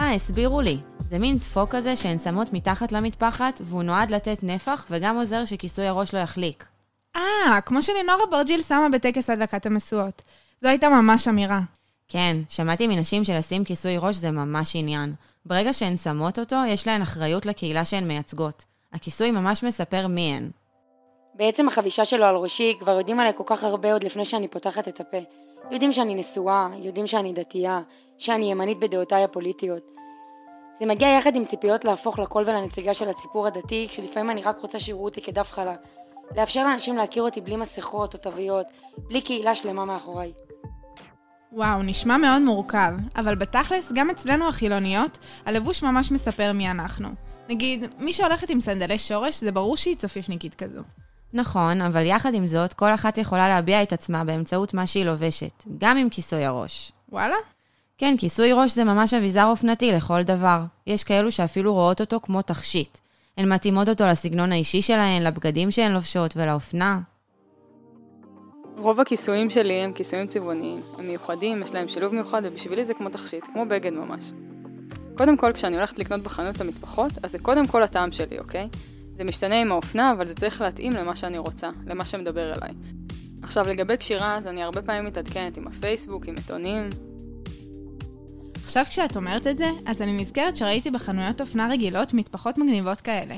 אה, 0.00 0.14
הסבירו 0.14 0.60
לי. 0.60 0.76
זה 0.98 1.18
מין 1.18 1.38
צפוק 1.38 1.70
כזה 1.70 1.96
שהן 1.96 2.18
שמות 2.18 2.52
מתחת 2.52 2.92
למטפחת, 2.92 3.60
והוא 3.64 3.82
נועד 3.82 4.10
לתת 4.10 4.38
נפח, 4.42 4.86
וגם 4.90 5.16
עוזר 5.16 5.44
שכיסוי 5.44 5.86
הראש 5.86 6.14
לא 6.14 6.18
יחליק. 6.18 6.64
אה, 7.16 7.60
כמו 7.66 7.82
שלינור 7.82 8.16
אברג'יל 8.28 8.62
שמה 8.62 8.88
בטקס 8.92 9.30
הדלקת 9.30 9.66
המשואות. 9.66 10.22
זו 10.62 10.68
הייתה 10.68 10.88
ממש 10.88 11.28
אמירה. 11.28 11.60
כן, 12.08 12.36
שמעתי 12.48 12.86
מנשים 12.86 13.24
שלשים 13.24 13.64
כיסוי 13.64 13.96
ראש 13.98 14.16
זה 14.16 14.30
ממש 14.30 14.76
עניין. 14.76 15.14
ברגע 15.46 15.72
שהן 15.72 15.96
שמות 15.96 16.38
אותו, 16.38 16.56
יש 16.68 16.86
להן 16.86 17.02
אחריות 17.02 17.46
לקהילה 17.46 17.84
שהן 17.84 18.08
מייצגות. 18.08 18.64
הכיסוי 18.92 19.30
ממש 19.30 19.64
מספר 19.64 20.06
מי 20.06 20.32
הן. 20.32 20.50
בעצם 21.34 21.68
החבישה 21.68 22.04
שלו 22.04 22.24
על 22.24 22.36
ראשי, 22.36 22.76
כבר 22.80 22.98
יודעים 22.98 23.20
עליי 23.20 23.32
כל 23.36 23.44
כך 23.46 23.64
הרבה 23.64 23.92
עוד 23.92 24.04
לפני 24.04 24.24
שאני 24.24 24.48
פותחת 24.48 24.88
את 24.88 25.00
הפה. 25.00 25.18
יודעים 25.70 25.92
שאני 25.92 26.14
נשואה, 26.14 26.68
יודעים 26.78 27.06
שאני 27.06 27.32
דתייה, 27.32 27.80
שאני 28.18 28.50
ימנית 28.50 28.78
בדעותיי 28.78 29.24
הפוליטיות. 29.24 29.82
זה 30.80 30.86
מגיע 30.86 31.08
יחד 31.08 31.36
עם 31.36 31.44
ציפיות 31.44 31.84
להפוך 31.84 32.18
לקול 32.18 32.42
ולנציגה 32.46 32.94
של 32.94 33.08
הציבור 33.08 33.46
הדתי, 33.46 33.86
כשלפעמים 33.90 34.30
אני 34.30 34.42
רק 34.42 34.60
רוצה 34.60 34.80
שיראו 34.80 35.04
אותי 35.04 35.20
כדף 35.22 35.52
חלק. 35.52 35.78
לאפשר 36.36 36.62
לאנשים 36.62 36.96
להכיר 36.96 37.22
אותי 37.22 37.40
בלי 37.40 37.56
מסכות 37.56 38.14
או 38.14 38.18
תוויות, 38.18 38.66
בלי 38.98 39.20
קהילה 39.20 39.54
שלמה 39.54 39.84
מאחוריי. 39.84 40.32
וואו, 41.52 41.82
נשמע 41.82 42.16
מאוד 42.16 42.42
מורכב, 42.42 42.92
אבל 43.16 43.34
בתכלס, 43.34 43.92
גם 43.94 44.10
אצלנו 44.10 44.48
החילוניות, 44.48 45.18
הלבוש 45.46 45.82
ממש 45.82 46.10
מספר 46.10 46.52
מי 46.52 46.70
אנחנו. 46.70 47.08
נגיד, 47.48 47.84
מי 47.98 48.12
שהולכת 48.12 48.50
עם 48.50 48.60
סנדלי 48.60 48.98
שורש, 48.98 49.40
זה 49.40 49.52
ברור 49.52 49.76
שהיא 49.76 49.96
צופיפניקית 49.96 50.54
כזו. 50.54 50.80
נכון, 51.32 51.80
אבל 51.80 52.02
יחד 52.02 52.34
עם 52.34 52.46
זאת, 52.46 52.72
כל 52.72 52.94
אחת 52.94 53.18
יכולה 53.18 53.48
להביע 53.48 53.82
את 53.82 53.92
עצמה 53.92 54.24
באמצעות 54.24 54.74
מה 54.74 54.86
שהיא 54.86 55.04
לובשת, 55.04 55.64
גם 55.78 55.96
עם 55.96 56.08
כיסוי 56.08 56.44
הראש. 56.44 56.92
וואלה? 57.08 57.36
כן, 57.98 58.14
כיסוי 58.18 58.52
ראש 58.52 58.74
זה 58.74 58.84
ממש 58.84 59.14
אביזר 59.14 59.46
אופנתי 59.46 59.92
לכל 59.92 60.22
דבר. 60.22 60.60
יש 60.86 61.04
כאלו 61.04 61.32
שאפילו 61.32 61.74
רואות 61.74 62.00
אותו 62.00 62.20
כמו 62.22 62.42
תכשיט. 62.42 62.98
הן 63.38 63.52
מתאימות 63.52 63.88
אותו 63.88 64.06
לסגנון 64.06 64.52
האישי 64.52 64.82
שלהן, 64.82 65.22
לבגדים 65.22 65.70
שהן 65.70 65.92
לובשות 65.92 66.36
ולאופנה. 66.36 67.00
רוב 68.78 69.00
הכיסויים 69.00 69.50
שלי 69.50 69.74
הם 69.74 69.92
כיסויים 69.92 70.26
צבעוניים. 70.26 70.80
הם 70.98 71.08
מיוחדים, 71.08 71.62
יש 71.62 71.74
להם 71.74 71.88
שילוב 71.88 72.14
מיוחד, 72.14 72.42
ובשבילי 72.44 72.84
זה 72.84 72.94
כמו 72.94 73.08
תכשיט, 73.08 73.44
כמו 73.52 73.66
בגד 73.66 73.92
ממש. 73.92 74.32
קודם 75.16 75.36
כל, 75.36 75.52
כשאני 75.52 75.76
הולכת 75.76 75.98
לקנות 75.98 76.20
בחנות 76.20 76.60
המטפחות, 76.60 77.12
אז 77.22 77.32
זה 77.32 77.38
קודם 77.38 77.66
כל 77.66 77.82
הטעם 77.82 78.12
שלי, 78.12 78.38
אוקיי? 78.38 78.68
זה 79.16 79.24
משתנה 79.24 79.60
עם 79.60 79.72
האופנה, 79.72 80.12
אבל 80.12 80.26
זה 80.26 80.34
צריך 80.34 80.60
להתאים 80.60 80.92
למה 80.92 81.16
שאני 81.16 81.38
רוצה, 81.38 81.70
למה 81.86 82.04
שמדבר 82.04 82.52
אליי. 82.52 82.74
עכשיו, 83.42 83.68
לגבי 83.68 83.96
קשירה, 83.96 84.36
אז 84.36 84.46
אני 84.46 84.62
הרבה 84.62 84.82
פעמים 84.82 85.04
מתעדכנת 85.04 85.56
עם 85.56 85.66
הפייסבוק, 85.66 86.28
עם 86.28 86.34
עיתונים. 86.34 86.88
עכשיו 88.64 88.84
כשאת 88.90 89.16
אומרת 89.16 89.46
את 89.46 89.58
זה, 89.58 89.68
אז 89.86 90.02
אני 90.02 90.12
נזכרת 90.12 90.56
שראיתי 90.56 90.90
בחנויות 90.90 91.40
אופנה 91.40 91.68
רגילות 91.70 92.14
מטפחות 92.14 92.58
מגניבות 92.58 93.00
כאלה. 93.00 93.34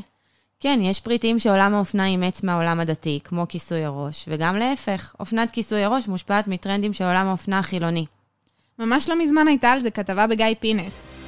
כן, 0.63 0.81
יש 0.83 1.01
פריטים 1.01 1.39
שעולם 1.39 1.75
האופנה 1.75 2.07
אימץ 2.07 2.43
מהעולם 2.43 2.81
הדתי, 2.81 3.21
כמו 3.25 3.47
כיסוי 3.49 3.85
הראש, 3.85 4.25
וגם 4.29 4.57
להפך, 4.57 5.15
אופנת 5.21 5.51
כיסוי 5.51 5.85
הראש 5.85 6.09
מושפעת 6.09 6.49
מטרנדים 6.49 6.93
של 6.93 7.05
עולם 7.05 7.27
האופנה 7.27 7.59
החילוני. 7.59 8.07
ממש 8.79 9.09
לא 9.09 9.19
מזמן 9.19 9.49
הייתה 9.49 9.71
על 9.71 9.81
זה 9.81 9.91
כתבה 9.91 10.27
בגיא 10.27 10.47
פינס. 10.61 11.20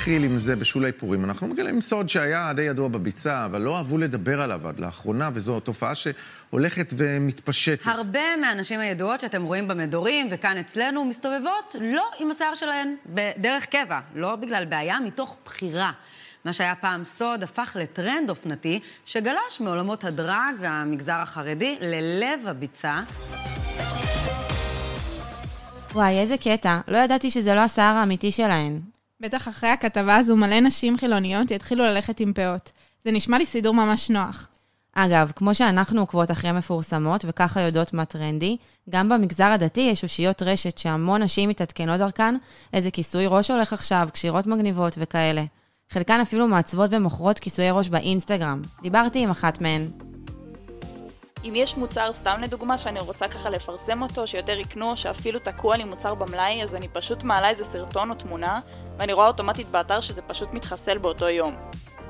נתחיל 0.00 0.24
עם 0.24 0.38
זה 0.38 0.56
בשולי 0.56 0.92
פורים. 0.92 1.24
אנחנו 1.24 1.46
מגלים 1.46 1.80
סוד 1.80 2.08
שהיה 2.08 2.52
די 2.56 2.62
ידוע 2.62 2.88
בביצה, 2.88 3.44
אבל 3.44 3.60
לא 3.60 3.76
אהבו 3.76 3.98
לדבר 3.98 4.40
עליו 4.40 4.68
עד 4.68 4.80
לאחרונה, 4.80 5.30
וזו 5.34 5.60
תופעה 5.60 5.92
שהולכת 5.94 6.92
ומתפשטת. 6.96 7.86
הרבה 7.86 8.36
מהנשים 8.40 8.80
הידועות 8.80 9.20
שאתם 9.20 9.42
רואים 9.42 9.68
במדורים 9.68 10.28
וכאן 10.30 10.56
אצלנו 10.58 11.04
מסתובבות 11.04 11.76
לא 11.80 12.04
עם 12.18 12.30
השיער 12.30 12.54
שלהן 12.54 12.94
בדרך 13.06 13.66
קבע, 13.66 14.00
לא 14.14 14.36
בגלל 14.36 14.64
בעיה, 14.64 15.00
מתוך 15.00 15.36
בחירה. 15.44 15.92
מה 16.44 16.52
שהיה 16.52 16.74
פעם 16.74 17.04
סוד 17.04 17.42
הפך 17.42 17.76
לטרנד 17.80 18.30
אופנתי 18.30 18.80
שגלש 19.04 19.60
מעולמות 19.60 20.04
הדרג 20.04 20.54
והמגזר 20.58 21.16
החרדי 21.16 21.76
ללב 21.80 22.46
הביצה. 22.46 23.00
וואי, 25.92 26.18
איזה 26.18 26.36
קטע. 26.36 26.80
לא 26.88 26.98
ידעתי 26.98 27.30
שזה 27.30 27.54
לא 27.54 27.60
השיער 27.60 27.96
האמיתי 27.96 28.32
שלהן. 28.32 28.89
בטח 29.20 29.48
אחרי 29.48 29.70
הכתבה 29.70 30.16
הזו 30.16 30.36
מלא 30.36 30.60
נשים 30.60 30.98
חילוניות 30.98 31.50
יתחילו 31.50 31.84
ללכת 31.84 32.20
עם 32.20 32.32
פאות. 32.32 32.72
זה 33.04 33.10
נשמע 33.10 33.38
לי 33.38 33.46
סידור 33.46 33.74
ממש 33.74 34.10
נוח. 34.10 34.48
אגב, 34.92 35.32
כמו 35.36 35.54
שאנחנו 35.54 36.00
עוקבות 36.00 36.30
אחרי 36.30 36.52
מפורסמות 36.52 37.24
וככה 37.28 37.60
יודעות 37.60 37.94
מה 37.94 38.04
טרנדי, 38.04 38.56
גם 38.90 39.08
במגזר 39.08 39.44
הדתי 39.44 39.80
יש 39.80 40.02
אושיות 40.02 40.42
רשת 40.42 40.78
שהמון 40.78 41.22
נשים 41.22 41.48
מתעדכנות 41.48 41.98
דרכן, 41.98 42.34
איזה 42.72 42.90
כיסוי 42.90 43.26
ראש 43.26 43.50
הולך 43.50 43.72
עכשיו, 43.72 44.08
קשירות 44.12 44.46
מגניבות 44.46 44.94
וכאלה. 44.98 45.44
חלקן 45.90 46.20
אפילו 46.20 46.48
מעצבות 46.48 46.90
ומוכרות 46.92 47.38
כיסויי 47.38 47.70
ראש 47.70 47.88
באינסטגרם. 47.88 48.62
דיברתי 48.82 49.22
עם 49.22 49.30
אחת 49.30 49.60
מהן. 49.60 50.09
אם 51.44 51.52
יש 51.56 51.76
מוצר, 51.76 52.10
סתם 52.20 52.40
לדוגמה, 52.42 52.78
שאני 52.78 53.00
רוצה 53.00 53.28
ככה 53.28 53.50
לפרסם 53.50 54.02
אותו, 54.02 54.26
שיותר 54.26 54.58
יקנו, 54.58 54.96
שאפילו 54.96 55.38
תקוע 55.38 55.76
לי 55.76 55.84
מוצר 55.84 56.14
במלאי, 56.14 56.62
אז 56.62 56.74
אני 56.74 56.88
פשוט 56.88 57.22
מעלה 57.22 57.48
איזה 57.48 57.64
סרטון 57.64 58.10
או 58.10 58.14
תמונה, 58.14 58.60
ואני 58.98 59.12
רואה 59.12 59.26
אוטומטית 59.26 59.66
באתר 59.66 60.00
שזה 60.00 60.22
פשוט 60.22 60.48
מתחסל 60.52 60.98
באותו 60.98 61.28
יום. 61.28 61.56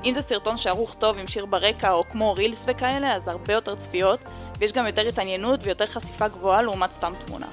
אם 0.05 0.13
זה 0.13 0.21
סרטון 0.21 0.57
שערוך 0.57 0.95
טוב 0.99 1.17
עם 1.17 1.27
שיר 1.27 1.45
ברקע 1.45 1.91
או 1.91 2.07
כמו 2.09 2.33
רילס 2.33 2.63
וכאלה, 2.67 3.15
אז 3.15 3.27
הרבה 3.27 3.53
יותר 3.53 3.75
צפיות, 3.75 4.19
ויש 4.57 4.71
גם 4.71 4.87
יותר 4.87 5.07
התעניינות 5.07 5.59
ויותר 5.63 5.85
חשיפה 5.85 6.27
גבוהה 6.27 6.61
לעומת 6.61 6.89
סתם 6.97 7.13
תמונה. 7.25 7.47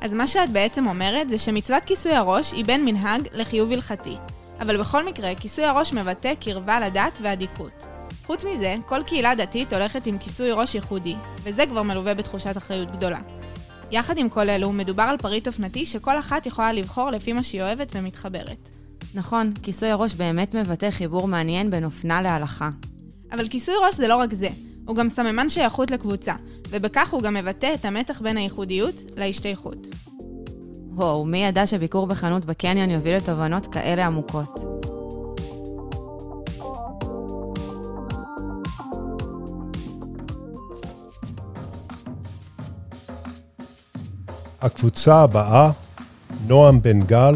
אז 0.00 0.14
מה 0.14 0.26
שאת 0.26 0.50
בעצם 0.50 0.86
אומרת 0.86 1.28
זה 1.28 1.38
שמצוות 1.38 1.84
כיסוי 1.84 2.12
הראש 2.12 2.52
היא 2.52 2.64
בין 2.64 2.84
מנהג 2.84 3.28
לחיוב 3.32 3.72
הלכתי. 3.72 4.16
אבל 4.60 4.76
בכל 4.76 5.04
מקרה, 5.04 5.34
כיסוי 5.34 5.64
הראש 5.64 5.92
מבטא 5.92 6.34
קרבה 6.40 6.80
לדת 6.80 7.18
ואדיקות. 7.22 7.91
חוץ 8.32 8.44
מזה, 8.44 8.76
כל 8.86 9.02
קהילה 9.06 9.34
דתית 9.34 9.72
הולכת 9.72 10.06
עם 10.06 10.18
כיסוי 10.18 10.52
ראש 10.52 10.74
ייחודי, 10.74 11.14
וזה 11.42 11.66
כבר 11.66 11.82
מלווה 11.82 12.14
בתחושת 12.14 12.56
אחריות 12.56 12.92
גדולה. 12.92 13.18
יחד 13.90 14.18
עם 14.18 14.28
כל 14.28 14.50
אלו, 14.50 14.72
מדובר 14.72 15.02
על 15.02 15.16
פריט 15.16 15.46
אופנתי 15.46 15.86
שכל 15.86 16.18
אחת 16.18 16.46
יכולה 16.46 16.72
לבחור 16.72 17.10
לפי 17.10 17.32
מה 17.32 17.42
שהיא 17.42 17.62
אוהבת 17.62 17.92
ומתחברת. 17.94 18.68
נכון, 19.14 19.52
כיסוי 19.62 19.88
הראש 19.88 20.14
באמת 20.14 20.54
מבטא 20.54 20.90
חיבור 20.90 21.28
מעניין 21.28 21.70
בין 21.70 21.84
אופנה 21.84 22.22
להלכה. 22.22 22.70
אבל 23.32 23.48
כיסוי 23.48 23.74
ראש 23.86 23.94
זה 23.94 24.08
לא 24.08 24.16
רק 24.16 24.34
זה, 24.34 24.48
הוא 24.86 24.96
גם 24.96 25.08
סממן 25.08 25.48
שייכות 25.48 25.90
לקבוצה, 25.90 26.34
ובכך 26.68 27.12
הוא 27.12 27.22
גם 27.22 27.34
מבטא 27.34 27.74
את 27.74 27.84
המתח 27.84 28.20
בין 28.20 28.36
הייחודיות 28.36 29.02
להשתייכות. 29.16 29.86
וואו, 30.94 31.24
מי 31.24 31.44
ידע 31.44 31.66
שביקור 31.66 32.06
בחנות 32.06 32.44
בקניון 32.44 32.90
יוביל 32.90 33.16
לתובנות 33.16 33.66
כאלה 33.66 34.06
עמוקות? 34.06 34.81
הקבוצה 44.62 45.22
הבאה, 45.22 45.70
נועם 46.46 46.82
בן 46.82 47.02
גל, 47.02 47.34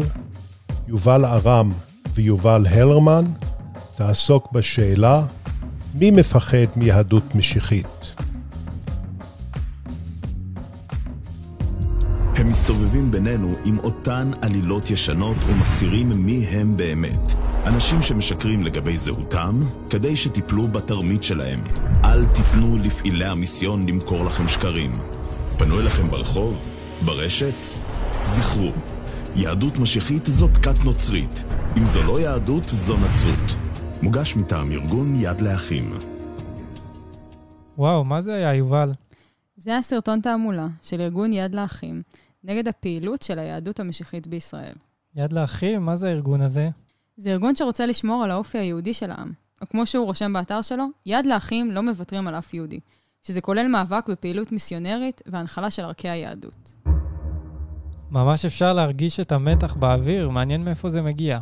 יובל 0.87 1.25
ארם 1.25 1.71
ויובל 2.13 2.65
הלרמן, 2.69 3.25
תעסוק 3.95 4.51
בשאלה 4.51 5.23
מי 5.93 6.11
מפחד 6.11 6.67
מיהדות 6.75 7.35
משיחית. 7.35 8.15
הם 12.35 12.47
מסתובבים 12.47 13.11
בינינו 13.11 13.55
עם 13.65 13.79
אותן 13.79 14.31
עלילות 14.41 14.89
ישנות 14.89 15.37
ומסתירים 15.47 16.09
מי 16.09 16.45
הם 16.49 16.77
באמת. 16.77 17.33
אנשים 17.65 18.01
שמשקרים 18.01 18.63
לגבי 18.63 18.97
זהותם, 18.97 19.59
כדי 19.89 20.15
שתיפלו 20.15 20.67
בתרמית 20.67 21.23
שלהם. 21.23 21.63
אל 22.03 22.25
תיתנו 22.25 22.77
לפעילי 22.77 23.25
המיסיון 23.25 23.89
למכור 23.89 24.25
לכם 24.25 24.47
שקרים. 24.47 24.99
פנו 25.57 25.79
אליכם 25.79 26.09
ברחוב? 26.09 26.76
ברשת? 27.05 27.53
זכרו, 28.21 28.71
יהדות 29.35 29.77
משיחית 29.77 30.25
זאת 30.25 30.57
כת 30.57 30.85
נוצרית. 30.85 31.43
אם 31.77 31.85
זו 31.85 32.03
לא 32.03 32.19
יהדות, 32.19 32.63
זו 32.67 32.97
נצרות. 32.97 33.55
מוגש 34.01 34.35
מטעם 34.35 34.71
ארגון 34.71 35.15
יד 35.15 35.41
לאחים. 35.41 35.97
וואו, 37.77 38.03
מה 38.03 38.21
זה 38.21 38.33
היה, 38.33 38.55
יובל? 38.55 38.93
זה 39.57 39.71
היה 39.71 39.81
סרטון 39.81 40.21
תעמולה 40.21 40.67
של 40.81 41.01
ארגון 41.01 41.33
יד 41.33 41.55
לאחים 41.55 42.01
נגד 42.43 42.67
הפעילות 42.67 43.21
של 43.21 43.39
היהדות 43.39 43.79
המשיחית 43.79 44.27
בישראל. 44.27 44.75
יד 45.15 45.33
לאחים? 45.33 45.85
מה 45.85 45.95
זה 45.95 46.07
הארגון 46.07 46.41
הזה? 46.41 46.69
זה 47.17 47.31
ארגון 47.31 47.55
שרוצה 47.55 47.85
לשמור 47.85 48.23
על 48.23 48.31
האופי 48.31 48.57
היהודי 48.57 48.93
של 48.93 49.11
העם. 49.11 49.31
או 49.61 49.69
כמו 49.69 49.85
שהוא 49.85 50.05
רושם 50.05 50.33
באתר 50.33 50.61
שלו, 50.61 50.85
יד 51.05 51.25
לאחים 51.25 51.71
לא 51.71 51.81
מוותרים 51.81 52.27
על 52.27 52.35
אף 52.35 52.53
יהודי. 52.53 52.79
שזה 53.27 53.41
כולל 53.41 53.67
מאבק 53.67 54.09
בפעילות 54.09 54.51
מיסיונרית 54.51 55.21
והנחלה 55.25 55.71
של 55.71 55.83
ערכי 55.83 56.09
היהדות. 56.09 56.73
ממש 58.11 58.45
אפשר 58.45 58.73
להרגיש 58.73 59.19
את 59.19 59.31
המתח 59.31 59.75
באוויר, 59.75 60.29
מעניין 60.29 60.63
מאיפה 60.63 60.89
זה 60.89 61.01
מגיע. 61.01 61.39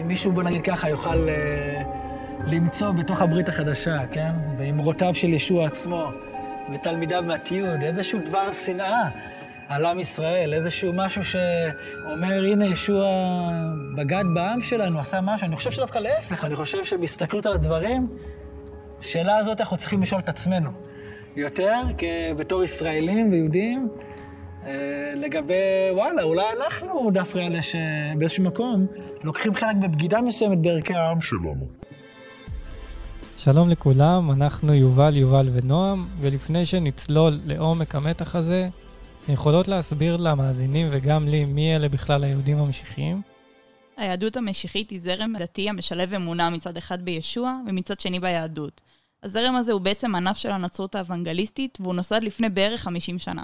אם 0.00 0.08
מישהו, 0.08 0.32
בוא 0.32 0.42
נגיד 0.42 0.62
ככה, 0.62 0.90
יאכל 0.90 1.28
אה, 1.28 1.82
למצוא 2.46 2.90
בתוך 2.90 3.20
הברית 3.20 3.48
החדשה, 3.48 3.98
כן? 4.12 4.32
באמרותיו 4.58 5.14
של 5.14 5.28
ישוע 5.28 5.66
עצמו, 5.66 6.10
ותלמידיו 6.74 7.22
מהתיעוד, 7.26 7.80
איזשהו 7.82 8.18
דבר 8.28 8.52
שנאה 8.52 9.08
על 9.70 9.86
עם 9.86 10.00
ישראל, 10.00 10.54
איזשהו 10.54 10.92
משהו 10.92 11.22
שאומר, 11.24 12.44
הנה 12.52 12.66
ישוע 12.66 13.06
בגד 13.96 14.24
בעם 14.34 14.60
שלנו, 14.60 15.00
עשה 15.00 15.20
משהו. 15.20 15.46
אני 15.46 15.56
חושב 15.56 15.70
שדווקא 15.70 15.98
להפך, 15.98 16.44
אני 16.44 16.56
חושב 16.56 16.84
שבהסתכלות 16.84 17.46
על 17.46 17.52
הדברים, 17.52 18.08
השאלה 19.00 19.36
הזאת 19.36 19.60
אנחנו 19.60 19.76
צריכים 19.76 20.02
לשאול 20.02 20.20
את 20.20 20.28
עצמנו. 20.28 20.70
יותר, 21.36 21.82
בתור 22.36 22.64
ישראלים 22.64 23.32
ויהודים, 23.32 23.88
אה, 24.66 25.12
לגבי, 25.16 25.54
וואלה, 25.92 26.22
אולי 26.22 26.44
אנחנו 26.60 27.10
דווקא 27.12 27.38
אלה 27.38 27.58
שבאיזשהו 27.62 28.44
מקום 28.44 28.86
לוקחים 29.22 29.54
חלק 29.54 29.76
בבגידה 29.76 30.20
מסוימת 30.20 30.58
בערכי 30.58 30.94
העם 30.94 31.20
שלנו. 31.20 31.66
שלום 33.38 33.70
לכולם, 33.70 34.30
אנחנו 34.30 34.74
יובל, 34.74 35.16
יובל 35.16 35.48
ונועם, 35.52 36.06
ולפני 36.20 36.66
שנצלול 36.66 37.38
לעומק 37.44 37.94
המתח 37.94 38.36
הזה, 38.36 38.68
יכולות 39.28 39.68
להסביר 39.68 40.16
למאזינים 40.16 40.88
וגם 40.90 41.28
לי 41.28 41.44
מי 41.44 41.76
אלה 41.76 41.88
בכלל 41.88 42.24
היהודים 42.24 42.58
המשיחיים? 42.58 43.22
היהדות 43.96 44.36
המשיחית 44.36 44.90
היא 44.90 45.00
זרם 45.00 45.32
דתי 45.38 45.68
המשלב 45.68 46.14
אמונה 46.14 46.50
מצד 46.50 46.76
אחד 46.76 47.02
בישוע 47.02 47.60
ומצד 47.66 48.00
שני 48.00 48.20
ביהדות. 48.20 48.80
הזרם 49.22 49.54
הזה 49.54 49.72
הוא 49.72 49.80
בעצם 49.80 50.14
ענף 50.14 50.36
של 50.36 50.50
הנצרות 50.50 50.94
האוונגליסטית, 50.94 51.78
והוא 51.80 51.94
נוסד 51.94 52.22
לפני 52.22 52.48
בערך 52.48 52.80
50 52.80 53.18
שנה. 53.18 53.42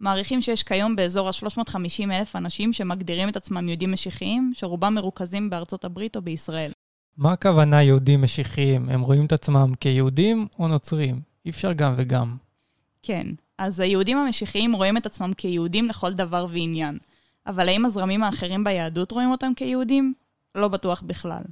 מעריכים 0.00 0.42
שיש 0.42 0.62
כיום 0.62 0.96
באזור 0.96 1.28
ה-350 1.28 2.12
אלף 2.12 2.36
אנשים 2.36 2.72
שמגדירים 2.72 3.28
את 3.28 3.36
עצמם 3.36 3.68
יהודים 3.68 3.92
משיחיים, 3.92 4.52
שרובם 4.54 4.94
מרוכזים 4.94 5.50
בארצות 5.50 5.84
הברית 5.84 6.16
או 6.16 6.22
בישראל. 6.22 6.72
מה 7.16 7.32
הכוונה 7.32 7.82
יהודים 7.82 8.22
משיחיים? 8.22 8.88
הם 8.88 9.00
רואים 9.00 9.26
את 9.26 9.32
עצמם 9.32 9.72
כיהודים 9.80 10.46
או 10.58 10.68
נוצרים? 10.68 11.20
אי 11.44 11.50
אפשר 11.50 11.72
גם 11.72 11.94
וגם. 11.96 12.36
כן, 13.02 13.26
אז 13.58 13.80
היהודים 13.80 14.18
המשיחיים 14.18 14.72
רואים 14.72 14.96
את 14.96 15.06
עצמם 15.06 15.32
כיהודים 15.36 15.88
לכל 15.88 16.12
דבר 16.12 16.46
ועניין. 16.50 16.98
אבל 17.46 17.68
האם 17.68 17.84
הזרמים 17.84 18.22
האחרים 18.24 18.64
ביהדות 18.64 19.12
רואים 19.12 19.30
אותם 19.30 19.52
כיהודים? 19.56 20.14
לא 20.54 20.68
בטוח 20.68 21.02
בכלל. 21.02 21.42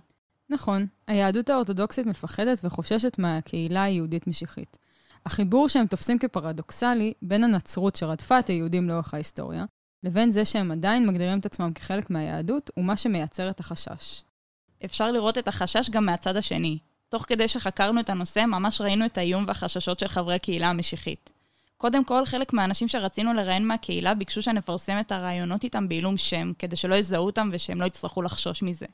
נכון, 0.50 0.86
היהדות 1.06 1.50
האורתודוקסית 1.50 2.06
מפחדת 2.06 2.60
וחוששת 2.64 3.18
מהקהילה 3.18 3.82
היהודית-משיחית. 3.82 4.78
החיבור 5.26 5.68
שהם 5.68 5.86
תופסים 5.86 6.18
כפרדוקסלי 6.18 7.12
בין 7.22 7.44
הנצרות 7.44 7.96
שרדפה 7.96 8.38
את 8.38 8.48
היהודים 8.48 8.88
לאורך 8.88 9.14
ההיסטוריה, 9.14 9.64
לבין 10.02 10.30
זה 10.30 10.44
שהם 10.44 10.70
עדיין 10.70 11.06
מגדירים 11.06 11.38
את 11.38 11.46
עצמם 11.46 11.72
כחלק 11.72 12.10
מהיהדות, 12.10 12.70
הוא 12.74 12.84
מה 12.84 12.96
שמייצר 12.96 13.50
את 13.50 13.60
החשש. 13.60 14.22
אפשר 14.84 15.12
לראות 15.12 15.38
את 15.38 15.48
החשש 15.48 15.90
גם 15.90 16.06
מהצד 16.06 16.36
השני. 16.36 16.78
תוך 17.08 17.24
כדי 17.28 17.48
שחקרנו 17.48 18.00
את 18.00 18.10
הנושא, 18.10 18.44
ממש 18.44 18.80
ראינו 18.80 19.06
את 19.06 19.18
האיום 19.18 19.44
והחששות 19.48 19.98
של 19.98 20.08
חברי 20.08 20.34
הקהילה 20.34 20.70
המשיחית. 20.70 21.35
קודם 21.76 22.04
כל, 22.04 22.24
חלק 22.24 22.52
מהאנשים 22.52 22.88
שרצינו 22.88 23.34
לראיין 23.34 23.66
מהקהילה 23.66 24.14
ביקשו 24.14 24.42
שנפרסם 24.42 25.00
את 25.00 25.12
הרעיונות 25.12 25.64
איתם 25.64 25.88
בעילום 25.88 26.16
שם, 26.16 26.52
כדי 26.58 26.76
שלא 26.76 26.94
יזהו 26.94 27.26
אותם 27.26 27.50
ושהם 27.52 27.80
לא 27.80 27.86
יצטרכו 27.86 28.22
לחשוש 28.22 28.62
מזה. 28.62 28.86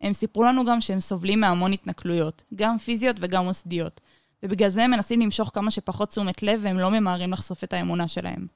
הם 0.00 0.12
סיפרו 0.12 0.42
לנו 0.42 0.64
גם 0.64 0.80
שהם 0.80 1.00
סובלים 1.00 1.40
מהמון 1.40 1.72
התנכלויות, 1.72 2.42
גם 2.54 2.78
פיזיות 2.78 3.16
וגם 3.20 3.44
מוסדיות, 3.44 4.00
ובגלל 4.42 4.68
זה 4.68 4.84
הם 4.84 4.90
מנסים 4.90 5.20
למשוך 5.20 5.50
כמה 5.54 5.70
שפחות 5.70 6.08
תשומת 6.08 6.42
לב 6.42 6.60
והם 6.62 6.78
לא 6.78 6.90
ממהרים 6.90 7.32
לחשוף 7.32 7.64
את 7.64 7.72
האמונה 7.72 8.08
שלהם. 8.08 8.46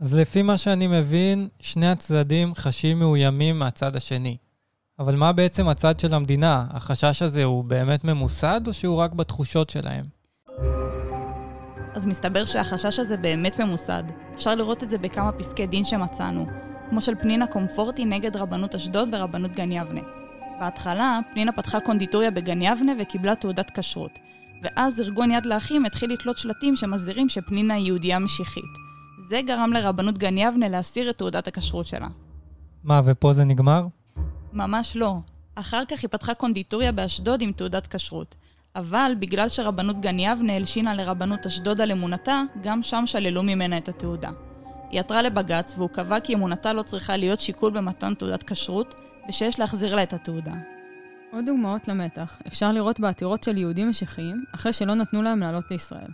אז 0.00 0.14
לפי 0.14 0.42
מה 0.42 0.58
שאני 0.58 0.86
מבין, 0.86 1.48
שני 1.60 1.88
הצדדים 1.88 2.54
חשים 2.54 2.98
מאוימים 2.98 3.58
מהצד 3.58 3.96
השני. 3.96 4.36
אבל 4.98 5.16
מה 5.16 5.32
בעצם 5.32 5.68
הצד 5.68 6.00
של 6.00 6.14
המדינה? 6.14 6.66
החשש 6.70 7.22
הזה 7.22 7.44
הוא 7.44 7.64
באמת 7.64 8.04
ממוסד 8.04 8.60
או 8.66 8.72
שהוא 8.72 8.96
רק 8.96 9.12
בתחושות 9.12 9.70
שלהם? 9.70 10.17
אז 11.94 12.06
מסתבר 12.06 12.44
שהחשש 12.44 12.98
הזה 12.98 13.16
באמת 13.16 13.60
ממוסד. 13.60 14.02
אפשר 14.34 14.54
לראות 14.54 14.82
את 14.82 14.90
זה 14.90 14.98
בכמה 14.98 15.32
פסקי 15.32 15.66
דין 15.66 15.84
שמצאנו, 15.84 16.46
כמו 16.90 17.00
של 17.00 17.14
פנינה 17.14 17.46
קומפורטי 17.46 18.04
נגד 18.04 18.36
רבנות 18.36 18.74
אשדוד 18.74 19.08
ורבנות 19.12 19.50
גן 19.50 19.72
יבנה. 19.72 20.00
בהתחלה, 20.60 21.20
פנינה 21.32 21.52
פתחה 21.52 21.80
קונדיטוריה 21.80 22.30
בגן 22.30 22.62
יבנה 22.62 22.92
וקיבלה 23.00 23.34
תעודת 23.34 23.78
כשרות. 23.78 24.10
ואז 24.62 25.00
ארגון 25.00 25.30
יד 25.30 25.46
לאחים 25.46 25.84
התחיל 25.84 26.12
לתלות 26.12 26.38
שלטים 26.38 26.76
שמזהירים 26.76 27.28
שפנינה 27.28 27.74
היא 27.74 27.86
יהודייה 27.86 28.18
משיחית. 28.18 28.64
זה 29.28 29.40
גרם 29.46 29.72
לרבנות 29.72 30.18
גן 30.18 30.38
יבנה 30.38 30.68
להסיר 30.68 31.10
את 31.10 31.18
תעודת 31.18 31.48
הכשרות 31.48 31.86
שלה. 31.86 32.08
מה, 32.84 33.00
ופה 33.04 33.32
זה 33.32 33.44
נגמר? 33.44 33.86
ממש 34.52 34.96
לא. 34.96 35.16
אחר 35.54 35.82
כך 35.88 36.02
היא 36.02 36.10
פתחה 36.10 36.34
קונדיטוריה 36.34 36.92
באשדוד 36.92 37.42
עם 37.42 37.52
תעודת 37.52 37.86
כשרות. 37.86 38.34
אבל 38.78 39.12
בגלל 39.18 39.48
שרבנות 39.48 40.00
גן 40.00 40.18
יבנה 40.18 40.56
הלשינה 40.56 40.94
לרבנות 40.94 41.46
אשדוד 41.46 41.80
על 41.80 41.90
אמונתה, 41.90 42.42
גם 42.62 42.82
שם 42.82 43.02
שללו 43.06 43.42
ממנה 43.42 43.78
את 43.78 43.88
התעודה. 43.88 44.30
היא 44.90 45.00
עתרה 45.00 45.22
לבג"ץ 45.22 45.74
והוא 45.76 45.88
קבע 45.88 46.20
כי 46.20 46.34
אמונתה 46.34 46.72
לא 46.72 46.82
צריכה 46.82 47.16
להיות 47.16 47.40
שיקול 47.40 47.72
במתן 47.72 48.14
תעודת 48.14 48.42
כשרות, 48.42 48.94
ושיש 49.28 49.60
להחזיר 49.60 49.94
לה 49.94 50.02
את 50.02 50.12
התעודה. 50.12 50.52
עוד 51.32 51.46
דוגמאות 51.46 51.88
למתח 51.88 52.38
אפשר 52.46 52.72
לראות 52.72 53.00
בעתירות 53.00 53.44
של 53.44 53.56
יהודים 53.56 53.88
משיחיים, 53.88 54.44
אחרי 54.54 54.72
שלא 54.72 54.94
נתנו 54.94 55.22
להם 55.22 55.40
לעלות 55.40 55.64
לישראל. 55.70 56.10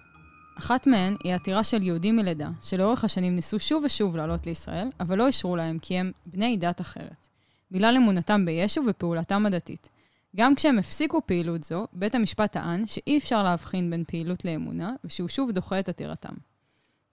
אחת 0.58 0.86
מהן 0.86 1.16
היא 1.24 1.34
עתירה 1.34 1.64
של 1.64 1.82
יהודים 1.82 2.16
מלידה, 2.16 2.48
שלאורך 2.62 3.04
השנים 3.04 3.34
ניסו 3.34 3.58
שוב 3.58 3.84
ושוב 3.84 4.16
לעלות 4.16 4.46
לישראל, 4.46 4.90
אבל 5.00 5.18
לא 5.18 5.26
אישרו 5.26 5.56
להם 5.56 5.78
כי 5.78 5.98
הם 5.98 6.12
בני 6.26 6.56
דת 6.56 6.80
אחרת. 6.80 7.28
בגלל 7.70 7.96
אמונתם 7.96 8.44
בישו 8.44 8.82
ופעולתם 8.88 9.46
הדתית. 9.46 9.93
גם 10.36 10.54
כשהם 10.54 10.78
הפסיקו 10.78 11.20
פעילות 11.26 11.64
זו, 11.64 11.86
בית 11.92 12.14
המשפט 12.14 12.52
טען 12.52 12.86
שאי 12.86 13.18
אפשר 13.18 13.42
להבחין 13.42 13.90
בין 13.90 14.04
פעילות 14.06 14.44
לאמונה, 14.44 14.94
ושהוא 15.04 15.28
שוב 15.28 15.50
דוחה 15.50 15.78
את 15.78 15.88
עתירתם. 15.88 16.34